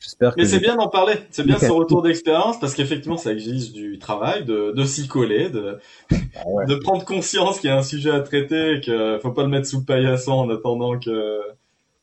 [0.00, 0.40] J'espère que.
[0.40, 1.14] Mais c'est bien d'en parler.
[1.30, 5.50] C'est bien ce retour d'expérience parce qu'effectivement, ça exige du travail, de, de s'y coller,
[5.50, 5.78] de,
[6.10, 9.42] ah de prendre conscience qu'il y a un sujet à traiter et qu'il faut pas
[9.42, 11.40] le mettre sous le paillasson en attendant que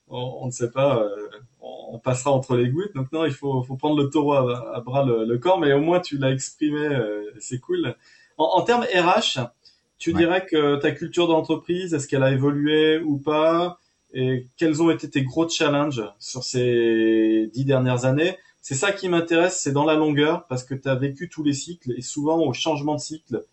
[0.07, 0.99] on, ne sait pas.
[0.99, 1.09] Euh,
[1.61, 2.93] on passera entre les gouttes.
[2.95, 5.99] Donc non, il faut, faut prendre le taureau à, bras le, corps, mais au moins
[5.99, 7.95] tu l'as exprimé, euh, c'est cool.
[8.37, 9.39] En, termes RH,
[9.97, 13.79] tu dirais que ta culture d'entreprise, est-ce qu'elle a évolué ou pas?
[14.13, 18.37] Et quels ont été tes gros challenges sur ces dix dernières années?
[18.61, 21.53] C'est ça qui m'intéresse, c'est dans la longueur, parce que tu as vécu tous les
[21.53, 23.45] cycles, et souvent au changement de cycle,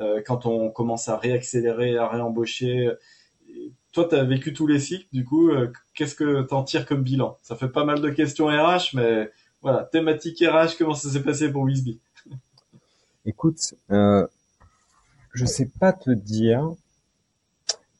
[0.00, 2.90] euh, quand on commence à réaccélérer, à réembaucher,
[3.92, 7.02] toi, tu as vécu tous les cycles, du coup, euh, qu'est-ce que t'en tires comme
[7.02, 7.38] bilan?
[7.42, 11.52] Ça fait pas mal de questions RH, mais voilà, thématique RH, comment ça s'est passé
[11.52, 12.00] pour Wisby?
[13.24, 14.26] Écoute, euh,
[15.32, 16.72] je sais pas te dire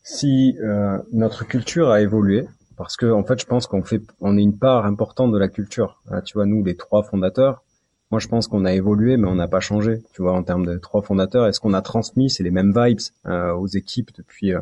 [0.02, 4.36] si euh, notre culture a évolué, parce que en fait, je pense qu'on fait, on
[4.36, 6.02] est une part importante de la culture.
[6.10, 7.62] Hein, tu vois, nous, les trois fondateurs,
[8.10, 10.02] moi, je pense qu'on a évolué, mais on n'a pas changé.
[10.12, 13.00] Tu vois, en termes de trois fondateurs, est-ce qu'on a transmis C'est les mêmes vibes
[13.26, 14.52] euh, aux équipes depuis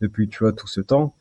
[0.00, 1.14] depuis tu vois tout ce temps.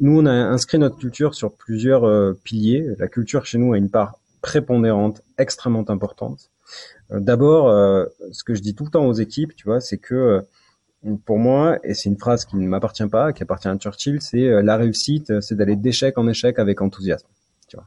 [0.00, 2.94] Nous, on a inscrit notre culture sur plusieurs euh, piliers.
[2.98, 6.50] La culture chez nous a une part prépondérante, extrêmement importante.
[7.10, 7.70] D'abord,
[8.32, 10.42] ce que je dis tout le temps aux équipes, tu vois, c'est que
[11.24, 14.62] pour moi, et c'est une phrase qui ne m'appartient pas, qui appartient à Churchill, c'est
[14.62, 17.28] la réussite, c'est d'aller d'échec en échec avec enthousiasme.
[17.66, 17.86] Tu vois.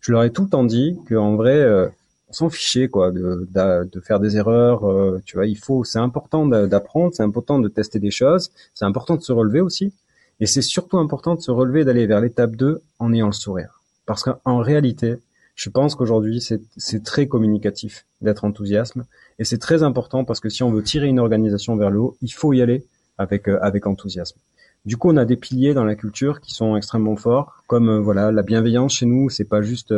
[0.00, 1.90] Je leur ai tout le temps dit qu'en vrai,
[2.30, 5.98] on s'en fichait quoi de, de, faire des erreurs euh, tu vois il faut c'est
[5.98, 9.92] important d'apprendre c'est important de tester des choses c'est important de se relever aussi
[10.38, 13.82] et c'est surtout important de se relever d'aller vers l'étape 2 en ayant le sourire
[14.06, 15.16] parce qu'en réalité
[15.60, 19.04] je pense qu'aujourd'hui c'est très communicatif d'être enthousiasme
[19.38, 22.16] et c'est très important parce que si on veut tirer une organisation vers le haut
[22.22, 22.84] il faut y aller
[23.18, 24.38] avec euh, avec enthousiasme
[24.86, 28.00] du coup, on a des piliers dans la culture qui sont extrêmement forts, comme euh,
[28.00, 29.28] voilà la bienveillance chez nous.
[29.28, 29.92] C'est pas juste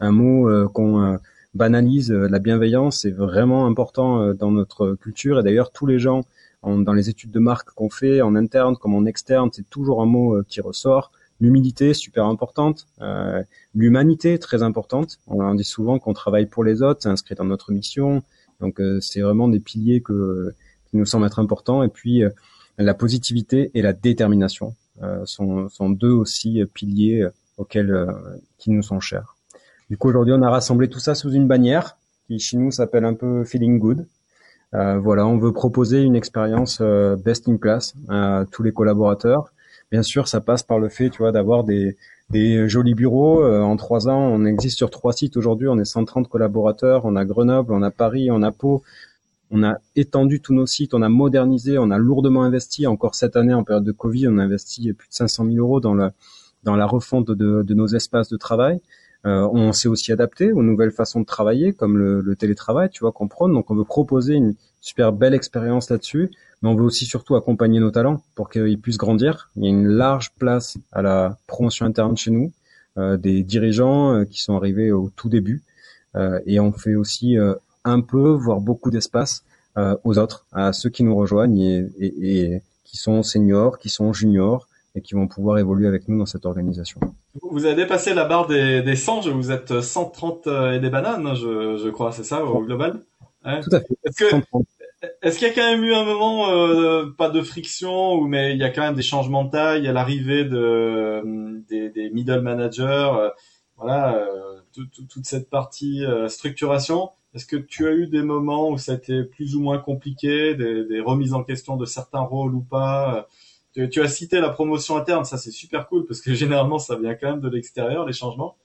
[0.00, 1.18] un mot qu'on
[1.54, 5.38] banalise euh, la bienveillance, c'est vraiment important euh, dans notre culture.
[5.38, 6.22] Et d'ailleurs, tous les gens
[6.64, 10.06] dans les études de marque qu'on fait, en interne comme en externe, c'est toujours un
[10.06, 11.10] mot euh, qui ressort.
[11.42, 12.86] L'humilité, super importante.
[13.74, 15.18] L'humanité, très importante.
[15.26, 18.22] On dit souvent qu'on travaille pour les autres, c'est inscrit dans notre mission.
[18.60, 20.54] Donc c'est vraiment des piliers que,
[20.88, 21.82] qui nous semblent être importants.
[21.82, 22.22] Et puis
[22.78, 24.74] la positivité et la détermination
[25.24, 27.26] sont, sont deux aussi piliers
[27.58, 28.06] auxquels
[28.56, 29.36] qui nous sont chers.
[29.92, 33.04] Du coup, aujourd'hui, on a rassemblé tout ça sous une bannière qui chez nous s'appelle
[33.04, 34.06] un peu Feeling Good.
[34.74, 39.52] Euh, voilà, on veut proposer une expérience euh, best in class à tous les collaborateurs.
[39.92, 41.96] Bien sûr, ça passe par le fait, tu vois, d'avoir des,
[42.30, 43.44] des jolis bureaux.
[43.44, 45.68] Euh, en trois ans, on existe sur trois sites aujourd'hui.
[45.68, 47.04] On est 130 collaborateurs.
[47.04, 48.82] On a Grenoble, on a Paris, on a Pau.
[49.50, 52.86] On a étendu tous nos sites, on a modernisé, on a lourdement investi.
[52.86, 55.78] Encore cette année, en période de Covid, on a investi plus de 500 000 euros
[55.78, 56.08] dans, le,
[56.64, 58.80] dans la refonte de, de nos espaces de travail.
[59.24, 63.12] Euh, on s'est aussi adapté aux nouvelles façons de travailler, comme le, télétravail, tu vois,
[63.12, 63.52] qu'on prône.
[63.52, 66.30] Donc, on veut proposer une super belle expérience là-dessus,
[66.62, 69.50] mais on veut aussi surtout accompagner nos talents pour qu'ils puissent grandir.
[69.56, 72.52] Il y a une large place à la promotion interne chez nous,
[72.98, 75.62] euh, des dirigeants euh, qui sont arrivés au tout début,
[76.44, 77.38] et on fait aussi
[77.84, 79.44] un peu, voire beaucoup d'espace
[79.76, 84.68] aux autres, à ceux qui nous rejoignent et, et qui sont seniors, qui sont juniors,
[84.94, 87.00] et qui vont pouvoir évoluer avec nous dans cette organisation.
[87.42, 91.34] Vous avez dépassé la barre des, des 100, vous êtes 130 euh, et des bananes,
[91.34, 93.00] je, je crois, c'est ça, au global?
[93.44, 93.96] Tout à fait.
[94.04, 94.24] Est-ce
[95.38, 98.58] qu'il y a quand même eu un moment, euh, pas de friction, ou mais il
[98.58, 103.10] y a quand même des changements de taille, à l'arrivée de, des, des, middle managers,
[103.14, 103.30] euh,
[103.76, 107.10] voilà, euh, toute cette partie structuration?
[107.34, 110.54] Est-ce que tu as eu des moments où ça a été plus ou moins compliqué,
[110.54, 113.26] des, des remises en question de certains rôles ou pas
[113.72, 117.14] tu, as cité la promotion interne, ça c'est super cool parce que généralement ça vient
[117.14, 118.56] quand même de l'extérieur les changements.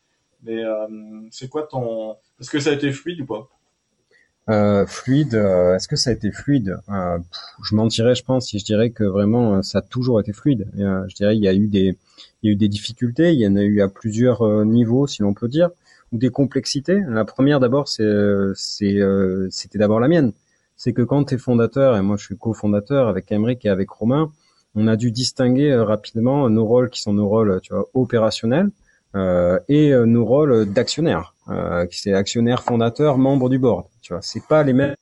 [0.43, 0.87] Mais euh,
[1.31, 3.49] c'est quoi ton Est-ce que ça a été fluide ou pas?
[4.49, 5.35] Euh, Fluide.
[5.35, 6.77] Euh, est-ce que ça a été fluide?
[6.89, 7.17] Euh,
[7.63, 10.67] Je mentirais, je pense, si je dirais que vraiment ça a toujours été fluide.
[10.75, 11.97] je dirais il y a eu des
[12.43, 13.33] il y a eu des difficultés.
[13.33, 15.69] Il y en a eu à plusieurs niveaux, si l'on peut dire,
[16.11, 17.01] ou des complexités.
[17.07, 18.07] La première d'abord, c'est
[18.55, 18.99] c'est
[19.49, 20.33] c'était d'abord la mienne.
[20.75, 23.89] C'est que quand tu es fondateur et moi je suis cofondateur avec Emric et avec
[23.89, 24.31] Romain
[24.77, 28.67] on a dû distinguer euh, rapidement nos rôles qui sont nos rôles, tu vois, opérationnels
[28.67, 28.69] euh,
[29.67, 31.33] et euh, nos rôles d'actionnaire,
[31.89, 33.85] qui c'est actionnaire fondateur, membre du board.
[34.01, 34.95] Tu vois, c'est pas les mêmes,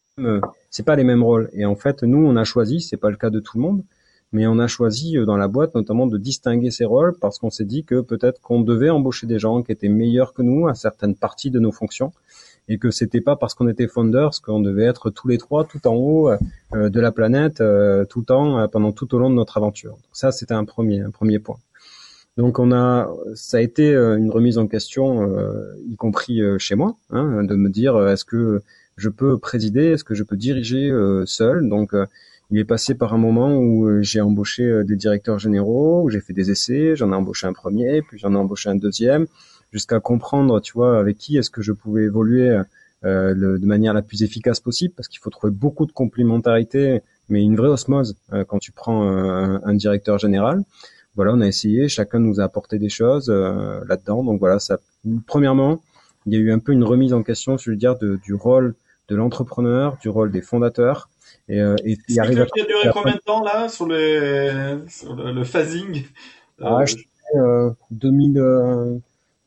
[0.69, 1.49] c'est pas les mêmes rôles.
[1.53, 3.83] Et en fait, nous, on a choisi, c'est pas le cas de tout le monde,
[4.31, 7.65] mais on a choisi dans la boîte notamment de distinguer ces rôles parce qu'on s'est
[7.65, 11.15] dit que peut-être qu'on devait embaucher des gens qui étaient meilleurs que nous à certaines
[11.15, 12.11] parties de nos fonctions
[12.67, 15.85] et que c'était pas parce qu'on était founders qu'on devait être tous les trois tout
[15.87, 19.29] en haut euh, de la planète euh, tout le temps euh, pendant tout au long
[19.29, 19.91] de notre aventure.
[19.91, 21.57] Donc ça c'était un premier un premier point.
[22.37, 25.29] Donc on a ça a été une remise en question
[25.87, 28.61] y compris chez moi hein, de me dire est-ce que
[28.97, 30.91] je peux présider, est-ce que je peux diriger
[31.25, 31.69] seul?
[31.69, 31.93] Donc
[32.51, 36.33] il est passé par un moment où j'ai embauché des directeurs généraux, où j'ai fait
[36.33, 39.27] des essais, j'en ai embauché un premier, puis j'en ai embauché un deuxième,
[39.71, 42.61] jusqu'à comprendre, tu vois, avec qui est-ce que je pouvais évoluer
[43.05, 47.43] euh, de manière la plus efficace possible, parce qu'il faut trouver beaucoup de complémentarité, mais
[47.43, 50.63] une vraie osmose euh, quand tu prends euh, un, directeur général.
[51.15, 54.23] Voilà, on a essayé, chacun nous a apporté des choses là-dedans.
[54.23, 54.79] Donc voilà, ça.
[55.27, 55.81] Premièrement,
[56.25, 58.33] il y a eu un peu une remise en question, je veux dire, de, du
[58.33, 58.75] rôle
[59.07, 61.09] de l'entrepreneur, du rôle des fondateurs.
[61.47, 62.45] Et, et il arrive à...
[62.45, 64.75] duré combien de temps là sur, les,
[65.15, 66.03] le, phasing
[66.61, 66.95] ah, je
[67.91, 69.01] 2000,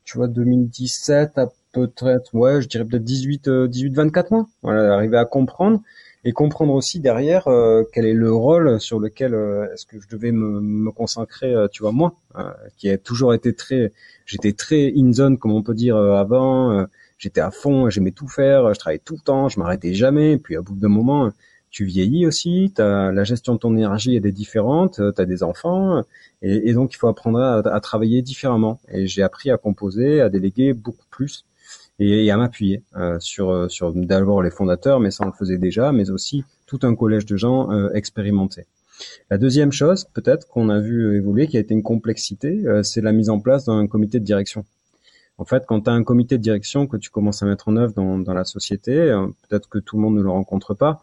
[0.05, 4.47] tu vois, 2017 à peut-être, ouais, je dirais peut-être 18, 18, 24 mois.
[4.63, 5.81] Voilà, arriver à comprendre
[6.29, 10.07] et comprendre aussi derrière euh, quel est le rôle sur lequel euh, est-ce que je
[10.09, 12.17] devais me, me consacrer, euh, tu vois, moi,
[12.77, 13.93] qui a toujours été très,
[14.27, 16.87] j'étais très in zone, comme on peut dire avant.
[17.17, 20.37] j'étais à fond, j'aimais tout faire, je travaillais tout le temps, je m'arrêtais jamais.
[20.37, 21.33] Puis à bout d'un moment,
[21.71, 26.05] tu vieillis aussi, as, la gestion de ton énergie est différente, tu as des enfants,
[26.43, 28.79] et, et, donc il faut apprendre à, à travailler différemment.
[28.93, 31.45] Et j'ai appris à composer, à déléguer beaucoup plus.
[31.99, 32.83] Et, à m'appuyer
[33.19, 36.95] sur sur d'abord les fondateurs, mais ça on le faisait déjà, mais aussi tout un
[36.95, 38.67] collège de gens expérimentés.
[39.31, 43.13] La deuxième chose, peut-être qu'on a vu évoluer, qui a été une complexité, c'est la
[43.13, 44.65] mise en place d'un comité de direction.
[45.39, 47.77] En fait, quand tu as un comité de direction que tu commences à mettre en
[47.77, 48.95] œuvre dans, dans la société,
[49.49, 51.03] peut-être que tout le monde ne le rencontre pas,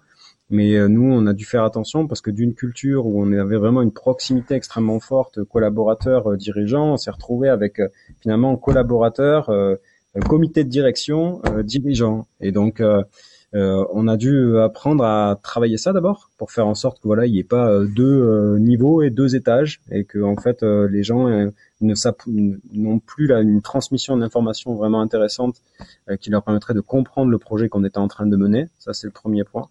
[0.50, 3.58] mais euh, nous, on a dû faire attention parce que d'une culture où on avait
[3.58, 7.88] vraiment une proximité extrêmement forte, collaborateur, euh, dirigeant, on s'est retrouvé avec euh,
[8.22, 9.50] finalement collaborateur,
[10.22, 12.28] comité de direction, dirigeant.
[12.42, 12.82] Et donc,
[13.54, 17.34] on a dû apprendre à travailler ça d'abord pour faire en sorte que voilà, il
[17.34, 21.28] n'y ait pas deux niveaux et deux étages et que en fait les gens
[21.82, 25.62] n'ont plus là une transmission d'informations vraiment intéressante
[26.20, 28.68] qui leur permettrait de comprendre le projet qu'on était en train de mener.
[28.80, 29.68] Ça, c'est le premier point.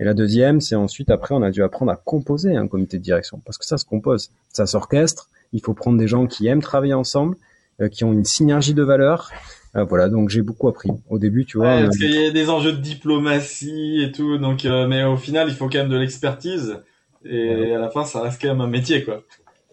[0.00, 3.02] Et la deuxième, c'est ensuite, après, on a dû apprendre à composer un comité de
[3.02, 6.62] direction, parce que ça se compose, ça s'orchestre, il faut prendre des gens qui aiment
[6.62, 7.36] travailler ensemble,
[7.82, 9.30] euh, qui ont une synergie de valeurs.
[9.76, 10.90] Euh, voilà, donc j'ai beaucoup appris.
[11.08, 11.82] Au début, tu vois.
[11.82, 15.48] parce qu'il y a des enjeux de diplomatie et tout, donc euh, mais au final,
[15.48, 16.78] il faut quand même de l'expertise.
[17.24, 19.22] Et à la fin, ça reste quand même un métier, quoi.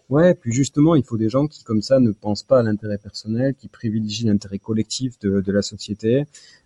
[0.10, 2.98] Ouais, puis justement, il faut des gens qui, comme ça, ne pensent pas à l'intérêt
[2.98, 6.24] personnel, qui privilégient l'intérêt collectif de, de, la société,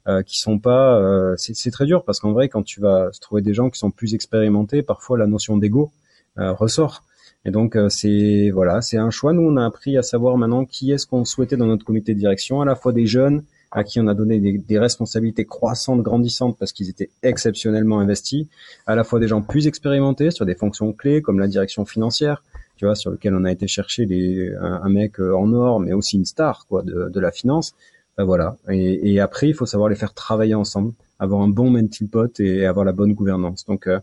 [0.07, 0.99] euh, qui sont pas.
[0.99, 3.79] Euh, c'est très dur parce qu'en vrai, quand tu vas se trouver des gens qui
[3.79, 5.91] sont plus expérimentés, parfois la notion d'ego
[6.37, 7.03] euh, ressort.
[7.45, 9.33] Et donc euh, c'est voilà, c'est un choix.
[9.33, 12.19] Nous, on a appris à savoir maintenant qui est-ce qu'on souhaitait dans notre comité de
[12.19, 16.57] direction, à la fois des jeunes à qui on a donné des, responsabilités croissantes, grandissantes
[16.59, 18.47] parce qu'ils étaient exceptionnellement investis,
[18.85, 22.43] à la fois des gens plus expérimentés sur des fonctions clés comme la direction financière,
[22.75, 25.93] tu vois, sur lequel on a été chercher les, un, mec euh, en or, mais
[25.93, 27.73] aussi une star, quoi, de, de la finance.
[28.17, 28.57] Ben voilà.
[28.69, 32.65] Et, après, il faut savoir les faire travailler ensemble, avoir un bon mental pot et
[32.65, 33.65] avoir la bonne gouvernance.
[33.65, 33.99] Donc, euh,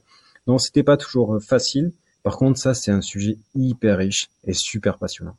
[0.47, 1.93] non, c'était pas toujours euh, facile.
[2.29, 5.39] Par contre, ça, c'est un sujet hyper riche et super passionnant.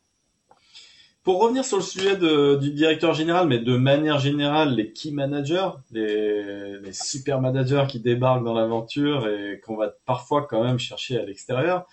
[1.22, 5.12] Pour revenir sur le sujet de, du directeur général, mais de manière générale, les key
[5.12, 10.80] managers, les, les super managers qui débarquent dans l'aventure et qu'on va parfois quand même
[10.80, 11.86] chercher à l'extérieur,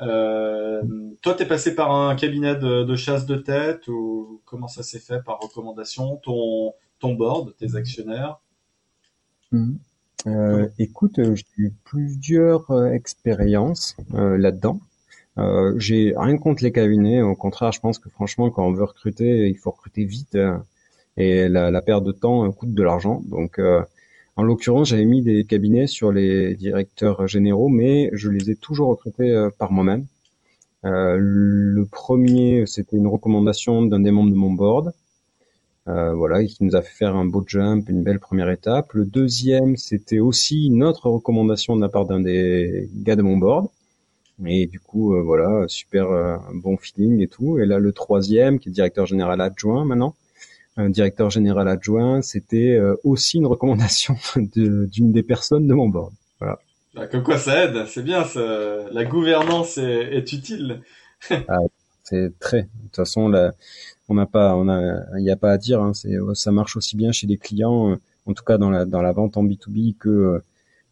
[0.00, 0.82] euh,
[1.20, 4.98] toi, tu es passé par un cabinet de, chasse de tête ou comment ça s'est
[4.98, 8.38] fait par recommandation Ton, ton board, tes actionnaires?
[9.52, 9.74] Hmm.
[10.26, 14.80] Euh, Écoute, j'ai eu plusieurs euh, expériences là-dedans.
[15.76, 17.22] j'ai rien contre les cabinets.
[17.22, 20.36] Au contraire, je pense que franchement, quand on veut recruter, il faut recruter vite.
[21.16, 23.22] et la, la, perte de temps coûte de l'argent.
[23.26, 23.60] Donc,
[24.38, 28.90] en l'occurrence, j'avais mis des cabinets sur les directeurs généraux, mais je les ai toujours
[28.90, 30.06] recrutés euh, par moi-même.
[30.84, 34.92] Euh, le premier, c'était une recommandation d'un des membres de mon board,
[35.88, 38.92] euh, voilà, qui nous a fait faire un beau jump, une belle première étape.
[38.92, 43.36] Le deuxième, c'était aussi une autre recommandation de la part d'un des gars de mon
[43.36, 43.68] board.
[44.46, 46.06] Et du coup, voilà, super
[46.54, 47.58] bon feeling et tout.
[47.58, 50.14] Et là, le troisième, qui est directeur général adjoint maintenant,
[50.78, 56.12] un directeur général adjoint, c'était euh, aussi une recommandation d'une des personnes de mon board.
[56.38, 56.58] Voilà.
[56.94, 58.24] Bah, comme quoi ça aide, c'est bien,
[58.92, 60.82] la gouvernance est, utile.
[61.30, 61.58] ah,
[62.04, 62.62] c'est très.
[62.62, 63.28] De toute façon,
[64.08, 65.82] on n'a pas, on a, il n'y a pas à dire.
[65.82, 65.92] Hein,
[66.34, 69.36] ça marche aussi bien chez les clients, en tout cas dans la dans la vente
[69.36, 70.42] en B2B que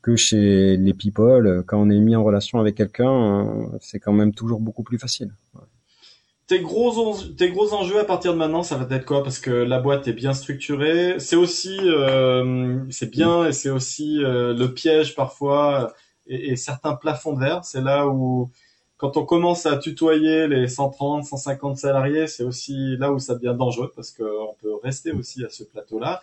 [0.03, 1.65] que chez les people.
[1.67, 5.33] Quand on est mis en relation avec quelqu'un, c'est quand même toujours beaucoup plus facile.
[6.47, 9.25] Tes gros, tes gros enjeux à partir de maintenant, ça va être quoi?
[9.25, 11.17] Parce que la boîte est bien structurée.
[11.19, 15.93] C'est aussi, euh, c'est bien et c'est aussi euh, le piège parfois
[16.29, 17.65] et, et, certains plafonds de verre.
[17.65, 18.53] C'est là où,
[18.97, 23.57] quand on commence à tutoyer les 130, 150 salariés, c'est aussi là où ça devient
[23.57, 26.23] dangereux parce qu'on peut rester aussi à ce plateau-là.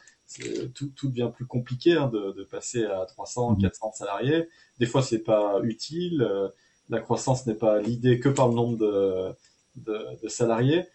[0.73, 3.91] Tout, tout devient plus compliqué hein, de, de, passer à 300, 400 mmh.
[3.93, 4.49] salariés.
[4.79, 6.23] Des fois, c'est pas utile.
[6.23, 6.47] Euh,
[6.89, 9.35] la croissance n'est pas l'idée que par le nombre de
[9.75, 10.85] de, salariés.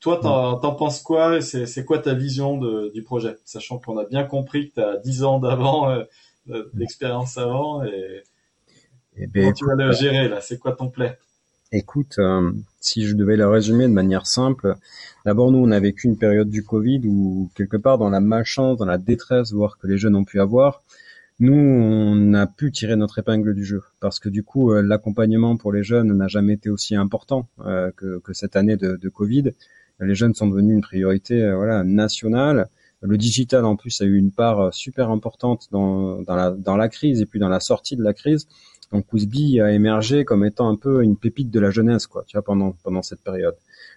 [0.00, 1.40] Toi, t'en, penses quoi?
[1.40, 3.36] C'est quoi ta vision de, du projet?
[3.44, 6.04] Sachant qu'on a bien compris que tu as 10 ans d'avant, euh,
[6.72, 8.22] d'expérience avant, et,
[9.16, 10.40] et eh ben, comment tu vas le gérer là?
[10.40, 11.10] C'est quoi ton plan
[11.70, 12.50] Écoute, euh,
[12.80, 14.76] si je devais le résumer de manière simple,
[15.26, 18.78] d'abord nous on a vécu une période du Covid où quelque part dans la malchance,
[18.78, 20.82] dans la détresse, voire que les jeunes ont pu avoir,
[21.40, 25.58] nous, on a pu tirer notre épingle du jeu parce que du coup, euh, l'accompagnement
[25.58, 29.52] pour les jeunes n'a jamais été aussi important euh, que, cette année de, Covid.
[30.00, 31.52] Les jeunes sont devenus une priorité
[31.84, 32.68] nationale.
[33.02, 37.26] Le digital en plus a eu une part super importante la, dans la crise et
[37.26, 38.46] puis dans la sortie de la crise.
[38.92, 42.36] Donc Ouzbi a émergé comme étant un peu une pépite de la jeunesse, quoi, tu
[42.36, 43.56] vois, pendant pendant cette période.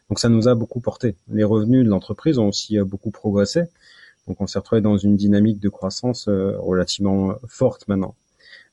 [0.10, 1.16] Donc ça nous a beaucoup porté.
[1.30, 3.64] Les revenus de l'entreprise ont aussi beaucoup progressé.
[4.28, 8.16] Donc on s'est retrouvé dans une dynamique de croissance euh, relativement forte maintenant.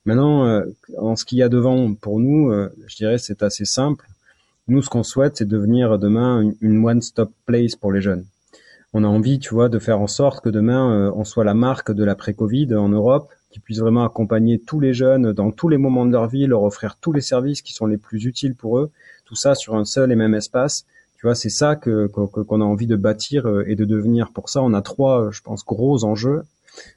[0.05, 0.65] Maintenant, euh,
[0.97, 4.07] en ce qu'il y a devant pour nous, euh, je dirais c'est assez simple.
[4.69, 8.27] Nous, ce qu'on souhaite, c'est devenir demain une, one-stop place pour les jeunes.
[8.93, 11.91] on a envie, tu vois, de faire en sorte que demain on soit la marque
[11.91, 16.07] de l'après-Covid en Europe, qui puisse vraiment accompagner tous les jeunes dans tous les moments
[16.07, 18.91] de leur vie, leur offrir tous les services qui sont les plus utiles pour eux,
[19.25, 20.85] tout ça sur un seul et même espace.
[21.17, 24.31] Tu vois, c'est ça que qu'on a envie de bâtir et de devenir.
[24.33, 26.43] Pour ça, on a trois, je pense, gros enjeux.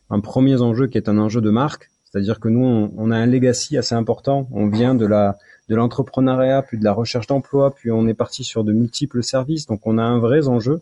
[0.10, 3.26] Un premier enjeu qui est un enjeu de marque, c'est-à-dire que nous, on, a un
[3.26, 4.48] legacy assez important.
[4.52, 5.38] On vient de la
[5.70, 9.68] de l'entrepreneuriat, puis de la recherche d'emploi, puis on est parti sur de multiples services.
[9.68, 10.82] Donc, on a un vrai enjeu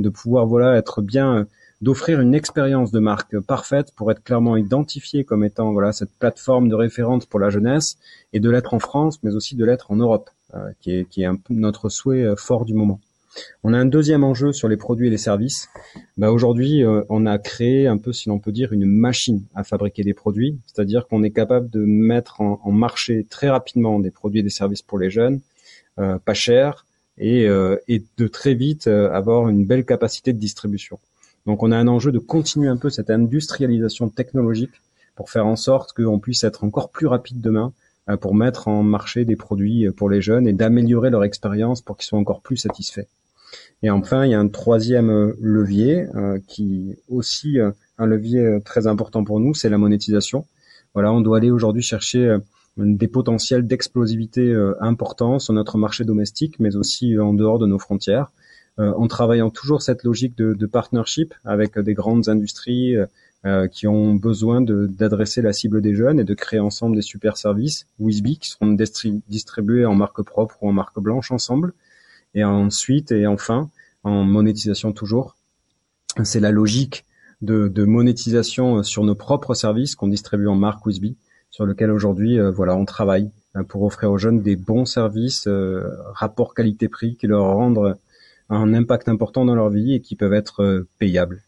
[0.00, 1.46] de pouvoir voilà être bien,
[1.84, 6.70] d'offrir une expérience de marque parfaite pour être clairement identifié comme étant voilà cette plateforme
[6.70, 7.98] de référence pour la jeunesse
[8.32, 11.22] et de l'être en France, mais aussi de l'être en Europe, euh, qui est qui
[11.22, 13.00] est notre souhait euh, fort du moment.
[13.64, 15.68] On a un deuxième enjeu sur les produits et les services.
[16.16, 19.62] Bah aujourd'hui, euh, on a créé un peu, si l'on peut dire, une machine à
[19.62, 24.40] fabriquer des produits, c'est-à-dire qu'on est capable de mettre en, marché très rapidement des produits
[24.40, 25.40] et des services pour les jeunes,
[25.96, 26.86] pas cher,
[27.18, 27.46] et,
[27.88, 30.98] et, de très vite avoir une belle capacité de distribution.
[31.46, 34.80] Donc on a un enjeu de continuer un peu cette industrialisation technologique
[35.14, 37.72] pour faire en sorte qu'on puisse être encore plus rapide demain
[38.20, 42.06] pour mettre en marché des produits pour les jeunes et d'améliorer leur expérience pour qu'ils
[42.06, 43.06] soient encore plus satisfaits.
[43.82, 48.58] Et enfin, il y a un troisième euh, levier euh, qui aussi euh, un levier
[48.64, 50.46] très important pour nous, c'est la monétisation.
[50.94, 52.36] Voilà, on doit aller aujourd'hui chercher
[52.76, 58.32] des potentiels d'explosivité importants sur notre marché domestique, mais aussi en dehors de nos frontières,
[58.78, 62.96] en travaillant toujours cette logique de, de partnership avec des grandes industries
[63.70, 67.86] qui ont besoin d'adresser la cible des jeunes et de créer ensemble des super services,
[68.00, 68.76] Wisby, qui seront
[69.28, 71.72] distribués en marque propre ou en marque blanche ensemble.
[72.34, 73.70] Et ensuite, et enfin,
[74.02, 75.36] en monétisation toujours,
[76.22, 77.04] c'est la logique
[77.42, 81.16] de, de, monétisation euh, sur nos propres services qu'on distribue en marque Wisby,
[81.50, 85.48] sur lequel aujourd'hui, euh, voilà, on travaille euh, pour offrir aux jeunes des bons services,
[86.14, 87.96] rapport qualité-prix, qui leur rendent
[88.50, 91.42] un impact important dans leur vie et qui peuvent être payables.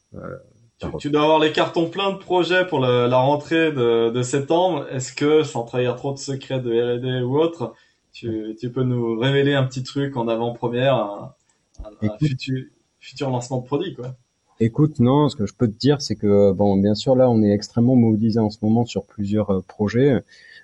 [0.78, 4.22] Tu, tu, dois avoir les cartons pleins de projets pour la, la rentrée de, de
[4.22, 4.86] septembre.
[4.90, 7.74] Est-ce que, sans trahir trop de secrets de R&D ou autre,
[8.12, 11.34] tu, tu, peux nous révéler un petit truc en avant-première, un,
[12.02, 12.64] un, futur,
[13.00, 14.16] futur lancement de produit, quoi?
[14.58, 17.42] Écoute, non, ce que je peux te dire, c'est que bon, bien sûr, là, on
[17.42, 20.22] est extrêmement mobilisé en ce moment sur plusieurs euh, projets.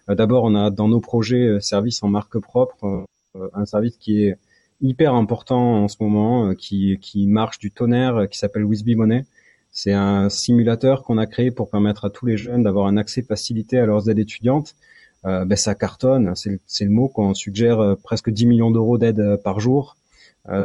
[0.09, 3.07] Euh, d'abord, on a dans nos projets euh, services en marque propre
[3.55, 4.37] un service qui est
[4.83, 9.25] hyper important en ce moment, qui qui marche du tonnerre, qui s'appelle Wisby Money.
[9.71, 13.23] C'est un simulateur qu'on a créé pour permettre à tous les jeunes d'avoir un accès
[13.23, 14.75] facilité à leurs aides étudiantes
[15.25, 16.35] euh, ben ça cartonne.
[16.35, 19.97] C'est le, mot qu'on suggère euh, presque 10 millions d'euros d'aide euh, par jour.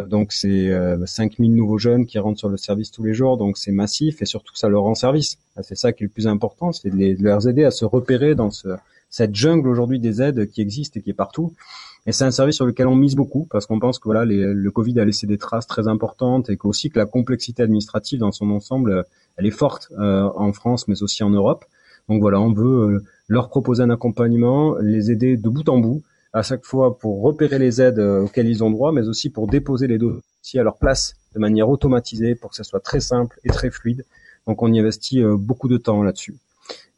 [0.07, 0.71] donc c'est
[1.05, 4.25] 5000 nouveaux jeunes qui rentrent sur le service tous les jours, donc c'est massif et
[4.25, 5.37] surtout ça leur rend service.
[5.61, 8.33] C'est ça qui est le plus important, c'est de, de leur aider à se repérer
[8.33, 8.69] dans ce,
[9.11, 11.53] cette jungle aujourd'hui des aides qui existe et qui est partout.
[12.07, 14.71] Et c'est un service sur lequel on mise beaucoup parce qu'on pense que voilà, le
[14.71, 18.49] Covid a laissé des traces très importantes et qu'aussi que la complexité administrative dans son
[18.49, 19.03] ensemble,
[19.35, 21.65] elle est forte euh, en France mais aussi en Europe.
[22.07, 26.01] Donc voilà, on veut leur proposer un accompagnement, les aider de bout en bout,
[26.31, 29.47] à chaque fois pour repérer les aides euh, auxquelles ils ont droit, mais aussi pour
[29.47, 33.37] déposer les dossiers à leur place de manière automatisée pour que ça soit très simple
[33.43, 34.05] et très fluide.
[34.47, 36.35] Donc on y investit euh, beaucoup de temps là-dessus.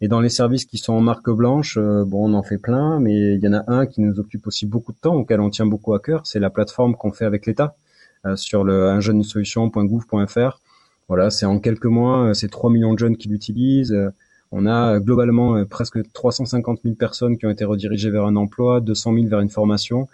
[0.01, 2.99] Et dans les services qui sont en marque blanche, euh, bon, on en fait plein,
[2.99, 5.49] mais il y en a un qui nous occupe aussi beaucoup de temps, auquel on
[5.49, 7.75] tient beaucoup à cœur, c'est la plateforme qu'on fait avec l'État
[8.35, 10.59] sur le unjeunesolution.gouv.fr.
[11.07, 13.95] Voilà, c'est en quelques mois, c'est 3 millions de jeunes qui l'utilisent.
[14.51, 18.35] On a euh, globalement euh, presque 350 000 personnes qui ont été redirigées vers un
[18.35, 20.07] emploi, 200 000 vers une formation.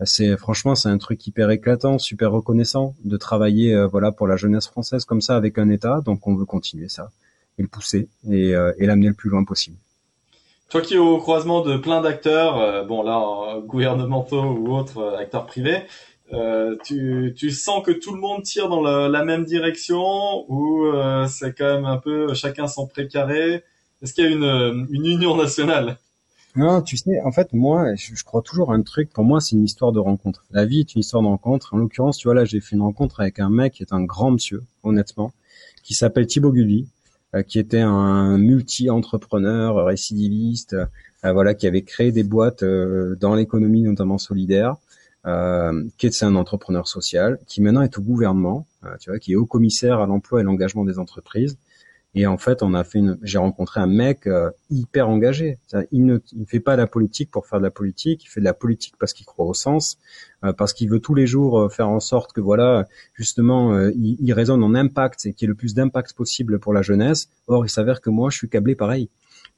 [0.00, 4.36] Euh, c'est franchement c'est un truc hyper éclatant, super reconnaissant de travailler voilà pour la
[4.36, 6.00] jeunesse française comme ça avec un État.
[6.04, 7.10] Donc on veut continuer ça
[7.58, 9.76] et le pousser et, et l'amener le plus loin possible.
[10.68, 15.82] Toi qui es au croisement de plein d'acteurs, bon là gouvernementaux ou autres acteurs privés,
[16.32, 20.86] euh, tu, tu sens que tout le monde tire dans la, la même direction ou
[21.28, 23.62] c'est quand même un peu chacun son précaré?
[24.02, 25.96] Est-ce qu'il y a une, euh, une union nationale?
[26.56, 29.10] Non, tu sais, en fait, moi, je, crois toujours à un truc.
[29.10, 30.44] Pour moi, c'est une histoire de rencontre.
[30.50, 31.72] La vie est une histoire de rencontre.
[31.72, 34.02] En l'occurrence, tu vois, là, j'ai fait une rencontre avec un mec qui est un
[34.02, 35.32] grand monsieur, honnêtement,
[35.84, 36.88] qui s'appelle Thibaut Gulli, euh,
[37.46, 44.18] qui était un multi-entrepreneur, récidiviste, euh, voilà, qui avait créé des boîtes dans l'économie, notamment
[44.18, 44.76] solidaire,
[45.24, 48.66] qui est un entrepreneur social, qui maintenant est au gouvernement,
[48.98, 51.56] tu vois, qui est haut commissaire à l'emploi et l'engagement des entreprises
[52.14, 55.58] et en fait, on a fait une, j'ai rencontré un mec euh, hyper engagé.
[55.92, 58.24] Il ne, il fait pas de la politique pour faire de la politique.
[58.24, 59.96] Il fait de la politique parce qu'il croit au sens,
[60.44, 64.18] euh, parce qu'il veut tous les jours euh, faire en sorte que voilà, justement, il,
[64.20, 67.28] il, raisonne en impact et qu'il y ait le plus d'impact possible pour la jeunesse.
[67.46, 69.08] Or, il s'avère que moi, je suis câblé pareil.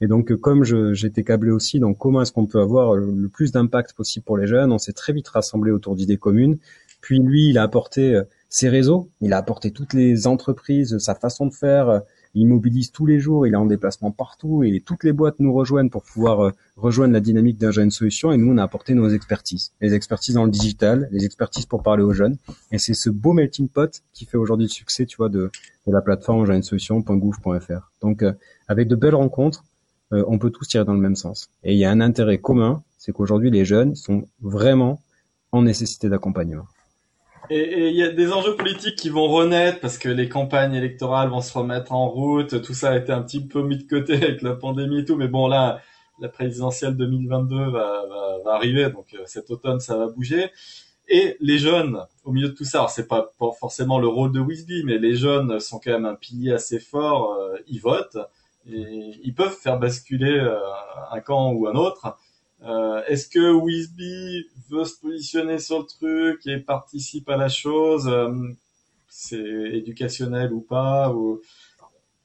[0.00, 3.94] Et donc, comme j'étais câblé aussi, donc comment est-ce qu'on peut avoir le plus d'impact
[3.94, 4.72] possible pour les jeunes?
[4.72, 6.58] On s'est très vite rassemblé autour d'idées communes.
[7.00, 9.10] Puis lui, il a apporté ses réseaux.
[9.20, 12.02] Il a apporté toutes les entreprises, sa façon de faire.
[12.34, 13.46] Il mobilise tous les jours.
[13.46, 17.12] Il est en déplacement partout et toutes les boîtes nous rejoignent pour pouvoir euh, rejoindre
[17.12, 18.32] la dynamique d'un jeune solution.
[18.32, 21.82] Et nous, on a apporté nos expertises, les expertises dans le digital, les expertises pour
[21.82, 22.36] parler aux jeunes.
[22.72, 25.50] Et c'est ce beau melting pot qui fait aujourd'hui le succès, tu vois, de,
[25.86, 27.92] la plateforme solution.gouv.fr.
[28.00, 28.32] Donc, euh,
[28.68, 29.64] avec de belles rencontres,
[30.12, 31.50] euh, on peut tous tirer dans le même sens.
[31.62, 35.00] Et il y a un intérêt commun, c'est qu'aujourd'hui les jeunes sont vraiment
[35.52, 36.66] en nécessité d'accompagnement.
[37.50, 41.28] Et il y a des enjeux politiques qui vont renaître parce que les campagnes électorales
[41.28, 42.62] vont se remettre en route.
[42.62, 45.16] Tout ça a été un petit peu mis de côté avec la pandémie et tout.
[45.16, 45.80] Mais bon, là,
[46.20, 48.88] la présidentielle 2022 va, va, va arriver.
[48.90, 50.50] Donc euh, cet automne, ça va bouger.
[51.08, 54.40] Et les jeunes, au milieu de tout ça, alors c'est pas, forcément le rôle de
[54.40, 57.34] Wisby, mais les jeunes sont quand même un pilier assez fort.
[57.34, 58.16] Euh, ils votent
[58.66, 60.58] et ils peuvent faire basculer euh,
[61.10, 62.16] un camp ou un autre.
[62.64, 68.08] Euh, Est-ce que Wisby veut se positionner sur le truc et participe à la chose
[68.08, 68.32] euh,
[69.08, 71.40] C'est éducationnel ou pas ou...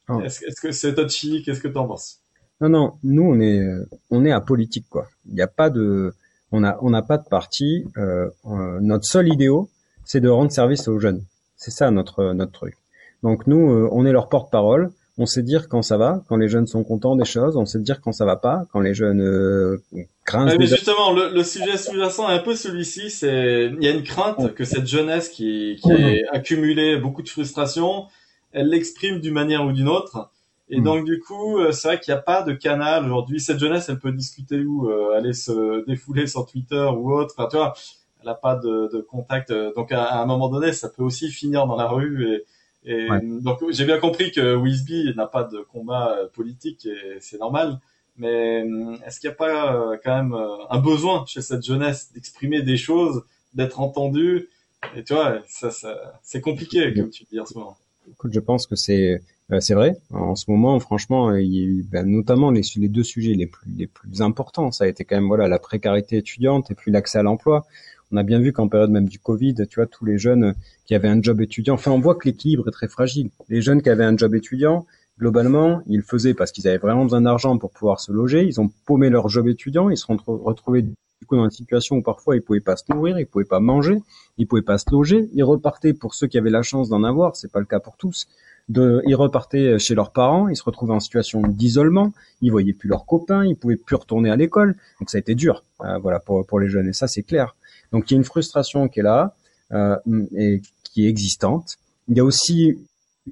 [0.08, 0.22] Oh.
[0.22, 2.20] Est-ce que c'est touchy Qu'est-ce que tu en penses?
[2.62, 2.94] Non, non.
[3.04, 3.64] Nous, on est,
[4.10, 5.08] on est apolitique, quoi.
[5.28, 6.14] Il n'y a pas de,
[6.52, 7.86] on a, on n'a pas de parti.
[7.98, 9.66] Euh, euh, notre seul idéal,
[10.06, 11.24] c'est de rendre service aux jeunes.
[11.56, 12.76] C'est ça notre notre truc.
[13.24, 16.48] Donc nous, euh, on est leur porte-parole on sait dire quand ça va, quand les
[16.48, 19.22] jeunes sont contents des choses, on sait dire quand ça va pas, quand les jeunes
[19.22, 19.78] euh,
[20.26, 20.56] grincent.
[20.58, 24.56] mais justement, le, sujet sous-jacent est un peu celui-ci, c'est il y a une crainte
[24.56, 28.06] que cette jeunesse qui, qui a accumulé beaucoup de frustration,
[28.54, 30.32] elle l'exprime d'une manière ou d'une autre.
[30.70, 30.84] Et mm.
[30.86, 33.42] donc du coup, euh, c'est vrai qu'il n'y a pas de canal aujourd'hui.
[33.42, 37.34] Cette jeunesse, elle peut discuter où, euh, aller se défouler sur Twitter ou autre.
[37.38, 37.74] Enfin, tu vois,
[38.22, 39.52] elle n'a pas de, de contact.
[39.76, 42.46] Donc à, à, un moment donné, ça peut aussi finir dans la rue et
[42.86, 43.08] et
[43.42, 47.80] donc j'ai bien compris que Wisby n'a pas de combat euh, politique et c'est normal.
[48.18, 50.36] Mais euh, est-ce qu'il n'y a pas euh, quand même
[50.70, 53.24] un besoin chez cette jeunesse d'exprimer des choses,
[53.54, 54.48] d'être entendu?
[54.96, 57.78] Et tu vois, ça, ça c'est compliqué comme tu dis en ce moment.
[58.10, 59.22] Écoute, je pense que c'est
[59.60, 59.98] c'est vrai.
[60.12, 63.48] En ce moment, franchement, il y a eu ben, notamment les, les deux sujets les
[63.48, 64.72] plus les plus importants.
[64.72, 67.66] Ça a été quand même voilà la précarité étudiante et puis l'accès à l'emploi
[68.12, 70.56] on a bien vu qu'en période même du Covid, tu vois, tous les jeunes
[70.86, 73.30] qui avaient un job étudiant, enfin, on voit que l'équilibre est très fragile.
[73.50, 74.86] Les jeunes qui avaient un job étudiant,
[75.20, 78.44] globalement, ils faisaient parce qu'ils avaient vraiment besoin d'argent pour pouvoir se loger.
[78.46, 79.90] Ils ont paumé leur job étudiant.
[79.90, 82.86] Ils se sont retrouvés du coup dans une situation où parfois ils pouvaient pas se
[82.90, 84.02] nourrir, ils pouvaient pas manger,
[84.38, 85.30] ils pouvaient pas se loger.
[85.34, 87.36] Ils repartaient pour ceux qui avaient la chance d'en avoir.
[87.36, 88.28] C'est pas le cas pour tous.
[88.70, 93.06] Ils repartaient chez leurs parents, ils se retrouvaient en situation d'isolement, ils voyaient plus leurs
[93.06, 96.46] copains, ils pouvaient plus retourner à l'école, donc ça a été dur, euh, voilà pour
[96.46, 97.56] pour les jeunes et ça c'est clair.
[97.92, 99.36] Donc il y a une frustration qui est là
[99.72, 99.96] euh,
[100.36, 101.78] et qui est existante.
[102.08, 102.78] Il y a aussi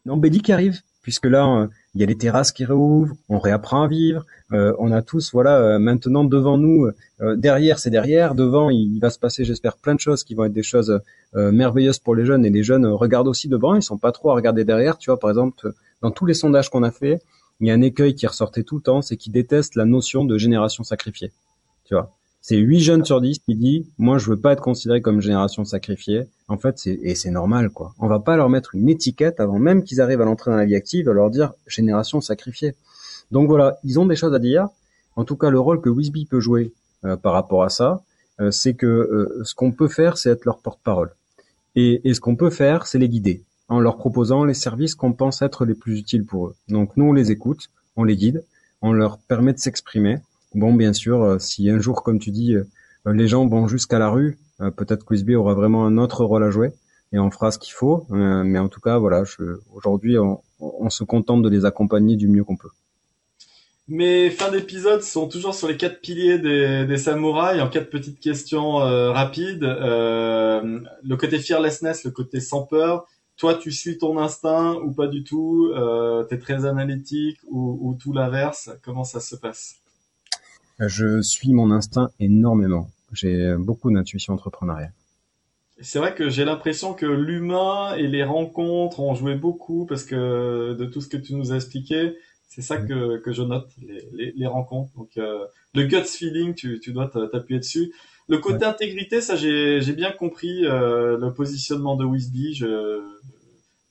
[0.05, 3.39] une embellie qui arrive, puisque là, euh, il y a les terrasses qui réouvrent, on
[3.39, 6.87] réapprend à vivre, euh, on a tous, voilà, euh, maintenant devant nous,
[7.21, 10.45] euh, derrière c'est derrière, devant il va se passer, j'espère, plein de choses qui vont
[10.45, 11.01] être des choses
[11.33, 14.35] merveilleuses pour les jeunes, et les jeunes regardent aussi devant, ils sont pas trop à
[14.35, 17.21] regarder derrière, tu vois, par exemple, dans tous les sondages qu'on a fait,
[17.59, 20.23] il y a un écueil qui ressortait tout le temps, c'est qu'ils détestent la notion
[20.23, 21.31] de génération sacrifiée,
[21.85, 25.01] tu vois c'est 8 jeunes sur 10 qui dit moi je veux pas être considéré
[25.01, 26.27] comme génération sacrifiée.
[26.47, 27.93] En fait, c'est et c'est normal quoi.
[27.99, 30.65] On va pas leur mettre une étiquette avant même qu'ils arrivent à l'entrée dans la
[30.65, 32.75] vie active, à leur dire génération sacrifiée.
[33.31, 34.67] Donc voilà, ils ont des choses à dire.
[35.15, 36.73] En tout cas, le rôle que Wisby peut jouer
[37.03, 38.01] euh, par rapport à ça,
[38.39, 41.11] euh, c'est que euh, ce qu'on peut faire, c'est être leur porte-parole.
[41.75, 45.13] Et, et ce qu'on peut faire, c'est les guider en leur proposant les services qu'on
[45.13, 46.55] pense être les plus utiles pour eux.
[46.69, 48.43] Donc nous, on les écoute, on les guide,
[48.81, 50.19] on leur permet de s'exprimer
[50.55, 52.63] Bon, bien sûr, euh, si un jour, comme tu dis, euh,
[53.05, 56.51] les gens vont jusqu'à la rue, euh, peut-être que aura vraiment un autre rôle à
[56.51, 56.71] jouer
[57.11, 58.05] et on fera ce qu'il faut.
[58.09, 59.23] mais en tout cas, voilà,
[59.73, 62.71] aujourd'hui, on, se contente de les accompagner du mieux qu'on peut.
[63.87, 68.73] Mes fins d'épisode sont toujours sur les quatre piliers des, samouraïs, en quatre petites questions
[68.73, 69.63] rapides.
[69.63, 73.07] le côté fearlessness, le côté sans peur.
[73.37, 75.71] Toi, tu suis ton instinct ou pas du tout
[76.27, 78.69] Tu es très analytique ou tout l'inverse?
[78.83, 79.79] Comment ça se passe?
[80.79, 82.89] Je suis mon instinct énormément.
[83.13, 84.93] J'ai beaucoup d'intuition entrepreneuriale.
[85.79, 90.73] C'est vrai que j'ai l'impression que l'humain et les rencontres ont joué beaucoup parce que
[90.73, 92.15] de tout ce que tu nous as expliqué,
[92.47, 93.69] c'est ça que, que je note,
[94.13, 94.91] les, les, rencontres.
[94.95, 97.93] Donc euh, le gut feeling, tu, tu dois t'appuyer dessus.
[98.27, 102.55] Le côté intégrité, ça j'ai bien compris euh, le positionnement de Wisby.
[102.55, 103.03] Je,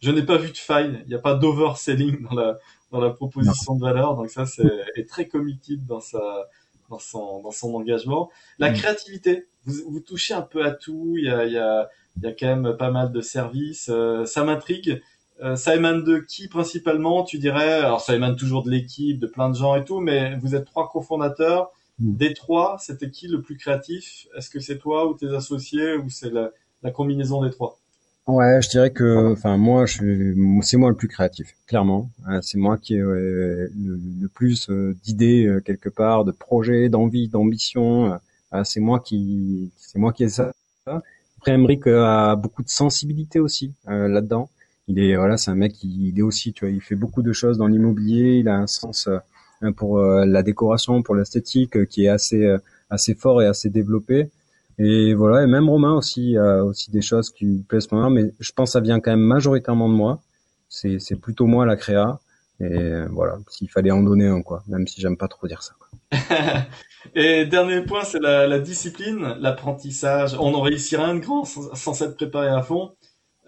[0.00, 1.00] je n'ai pas vu de faille.
[1.04, 2.58] Il n'y a pas d'overselling dans la
[2.90, 4.16] dans la proposition de valeur.
[4.16, 6.48] Donc ça c'est très committed dans sa
[6.90, 8.30] dans son, dans son engagement.
[8.58, 8.74] La mm.
[8.74, 12.22] créativité, vous, vous touchez un peu à tout, il y a, il y a, il
[12.22, 15.02] y a quand même pas mal de services, euh, ça m'intrigue.
[15.42, 17.74] Euh, ça émane de qui principalement, tu dirais?
[17.74, 20.64] Alors ça émane toujours de l'équipe, de plein de gens et tout, mais vous êtes
[20.64, 21.70] trois cofondateurs.
[21.98, 22.16] Mm.
[22.16, 24.26] Des trois, c'était qui le plus créatif?
[24.36, 27.78] Est-ce que c'est toi ou tes associés ou c'est la, la combinaison des trois?
[28.26, 32.10] Ouais, je dirais que, enfin, moi, je c'est moi le plus créatif, clairement.
[32.26, 33.70] Hein, c'est moi qui ai le,
[34.34, 34.68] plus
[35.04, 38.18] d'idées quelque part, de projets, d'envie, d'ambition.
[38.64, 40.50] c'est moi qui, c'est moi qui ai ça.
[41.38, 44.50] Après, Emmerich a beaucoup de sensibilité aussi là-dedans.
[44.88, 47.22] Il est, voilà, c'est un mec qui, il est aussi, tu vois, il fait beaucoup
[47.22, 48.38] de choses dans l'immobilier.
[48.40, 49.08] Il a un sens
[49.76, 52.56] pour la décoration, pour l'esthétique, qui est assez,
[52.90, 54.30] assez fort et assez développé.
[54.78, 58.32] Et voilà, et même Romain aussi a aussi des choses qui lui plaisent pas mais
[58.40, 60.20] je pense que ça vient quand même majoritairement de moi.
[60.68, 62.20] C'est, c'est plutôt moi la créa.
[62.60, 65.74] Et voilà, s'il fallait en donner un, quoi, même si j'aime pas trop dire ça.
[67.14, 70.36] et dernier point, c'est la, la discipline, l'apprentissage.
[70.38, 72.92] On n'en réussira rien de grand sans, sans s'être préparé à fond.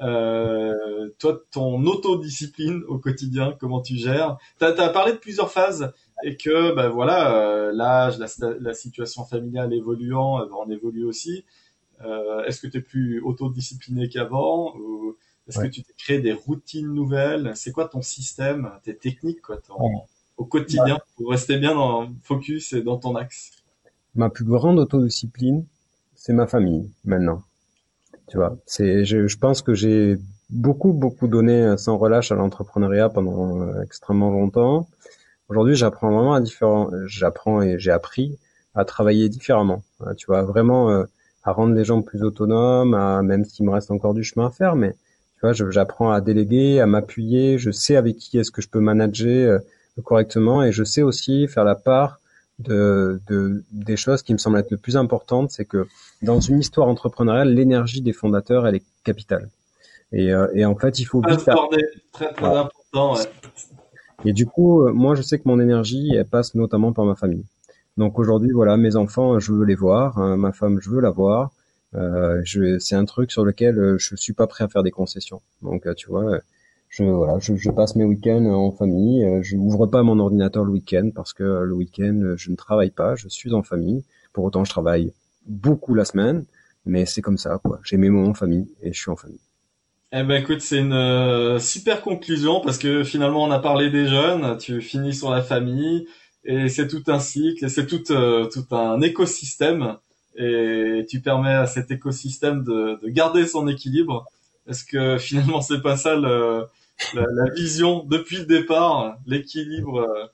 [0.01, 4.37] Euh, toi, ton autodiscipline au quotidien, comment tu gères?
[4.59, 5.93] T'as as parlé de plusieurs phases
[6.23, 8.27] et que ben voilà euh, l'âge, la,
[8.61, 11.45] la, situation familiale évoluant, euh, on évolue aussi.
[12.05, 15.17] Euh, est-ce que tu es plus autodiscipliné qu'avant ou
[15.49, 17.53] est-ce que tu t'es créé des routines nouvelles?
[17.55, 19.61] C'est quoi ton système, tes techniques quoi,
[20.37, 23.53] au quotidien pour rester bien dans focus et dans ton axe?
[24.15, 25.65] Ma plus grande autodiscipline,
[26.15, 27.43] c'est ma famille maintenant.
[28.29, 30.19] Tu vois, c'est je, je pense que j'ai
[30.51, 34.87] beaucoup beaucoup donné sans relâche à l'entrepreneuriat pendant extrêmement longtemps
[35.49, 38.39] Aujourd'hui, j'apprends vraiment à différents, j'apprends et j'ai appris
[38.75, 39.83] à travailler différemment.
[40.01, 41.05] Hein, tu vois, vraiment euh,
[41.43, 44.51] à rendre les gens plus autonomes, à, même s'il me reste encore du chemin à
[44.51, 47.59] faire, mais tu vois, j'apprends à déléguer, à m'appuyer.
[47.59, 51.49] Je sais avec qui est-ce que je peux manager euh, correctement et je sais aussi
[51.49, 52.21] faire la part
[52.59, 55.87] de, de, des choses qui me semblent être le plus importantes, c'est que
[56.23, 59.49] dans une histoire entrepreneuriale, l'énergie des fondateurs, elle est capitale.
[60.13, 61.57] Et, euh, et en fait, il faut vite faire...
[62.13, 63.15] très très important.
[63.15, 63.23] Ouais.
[64.25, 67.15] Et du coup, euh, moi, je sais que mon énergie, elle passe notamment par ma
[67.15, 67.45] famille.
[67.97, 71.11] Donc aujourd'hui, voilà, mes enfants, je veux les voir, hein, ma femme, je veux la
[71.11, 71.51] voir.
[71.95, 72.43] Euh,
[72.81, 75.41] c'est un truc sur lequel euh, je suis pas prêt à faire des concessions.
[75.63, 76.39] Donc, euh, tu vois,
[76.89, 79.27] je voilà, je, je passe mes week-ends en famille.
[79.43, 83.15] Je n'ouvre pas mon ordinateur le week-end parce que le week-end, je ne travaille pas.
[83.17, 84.05] Je suis en famille.
[84.33, 85.13] Pour autant, je travaille
[85.47, 86.45] beaucoup la semaine,
[86.87, 87.81] mais c'est comme ça, quoi.
[87.85, 89.41] J'ai mes moments en famille et je suis en famille.
[90.11, 94.07] Eh ben écoute, c'est une euh, super conclusion parce que finalement on a parlé des
[94.07, 96.07] jeunes, tu finis sur la famille
[96.45, 99.99] et c'est tout un cycle, c'est tout euh, tout un écosystème
[100.35, 104.25] et tu permets à cet écosystème de, de garder son équilibre.
[104.65, 106.65] Parce que finalement c'est pas ça le,
[107.13, 110.27] la, vision depuis le départ, l'équilibre euh,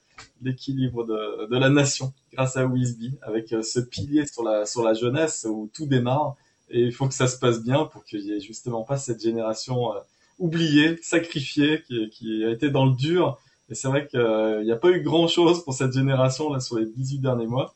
[0.42, 4.94] l'équilibre de, de la nation grâce à Wisby avec ce pilier sur la sur la
[4.94, 6.36] jeunesse où tout démarre
[6.70, 9.22] et il faut que ça se passe bien pour qu'il y ait justement pas cette
[9.22, 9.98] génération euh,
[10.38, 13.38] oubliée, sacrifiée, qui, qui, a été dans le dur.
[13.70, 16.78] Et c'est vrai qu'il n'y a pas eu grand chose pour cette génération là sur
[16.78, 17.74] les 18 derniers mois.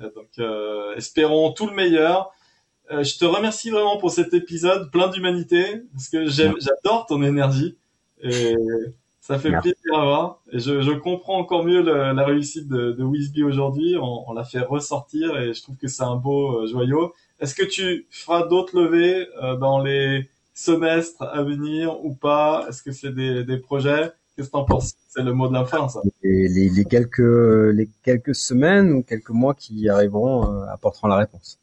[0.00, 2.30] Euh, donc euh, espérons tout le meilleur.
[2.90, 7.76] je te remercie vraiment pour cet épisode plein d'humanité parce que j'adore ton énergie
[8.22, 8.54] et
[9.20, 10.40] ça fait plaisir à voir.
[10.52, 13.96] Et je, je, comprends encore mieux la réussite de, de Wisby aujourd'hui.
[14.00, 17.12] On, on l'a fait ressortir et je trouve que c'est un beau joyau.
[17.40, 22.66] Est-ce que tu feras d'autres levées euh, dans les semestres à venir ou pas?
[22.68, 24.10] Est-ce que c'est des, des projets?
[24.36, 24.94] Qu'est-ce que t'en penses?
[25.08, 26.00] C'est le mot de la fin, ça.
[26.22, 31.16] Les, les, les, quelques les quelques semaines ou quelques mois qui arriveront euh, apporteront la
[31.16, 31.58] réponse.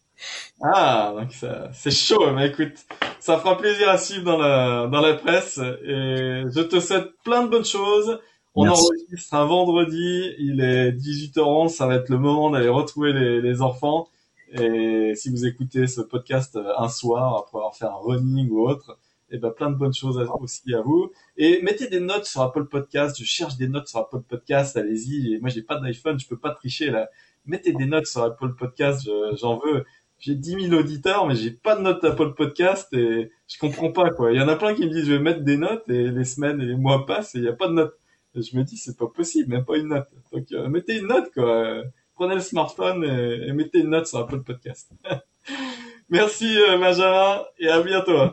[0.62, 1.32] Ah, donc
[1.74, 2.32] c'est chaud.
[2.34, 2.74] Mais écoute,
[3.20, 7.44] ça fera plaisir à suivre dans la dans la presse et je te souhaite plein
[7.44, 8.20] de bonnes choses.
[8.56, 13.42] On enregistre un vendredi, il est 18h11, ça va être le moment d'aller retrouver les,
[13.42, 14.08] les enfants.
[14.52, 18.68] Et si vous écoutez ce podcast euh, un soir après avoir fait un running ou
[18.68, 18.98] autre,
[19.32, 21.12] et eh ben plein de bonnes choses aussi à vous.
[21.36, 23.18] Et mettez des notes sur Apple Podcast.
[23.20, 24.78] Je cherche des notes sur Apple Podcast.
[24.78, 25.39] Allez-y.
[25.41, 27.10] Moi j'ai pas d'iPhone, je peux pas tricher là.
[27.46, 29.10] Mettez des notes sur Apple Podcast.
[29.34, 29.84] J'en veux.
[30.20, 34.12] J'ai 10 000 auditeurs, mais j'ai pas de notes Apple Podcast et je comprends pas
[34.12, 34.32] quoi.
[34.32, 36.24] Il y en a plein qui me disent je vais mettre des notes et les
[36.24, 38.00] semaines et les mois passent et il y a pas de notes.
[38.36, 40.08] Et je me dis c'est pas possible, même pas une note.
[40.32, 41.84] Donc euh, mettez une note quoi
[42.16, 44.91] prenez le smartphone et, mettez une note sur Apple Podcast.
[46.09, 48.32] Merci euh, Benjamin et à bientôt.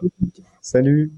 [0.60, 1.12] Salut.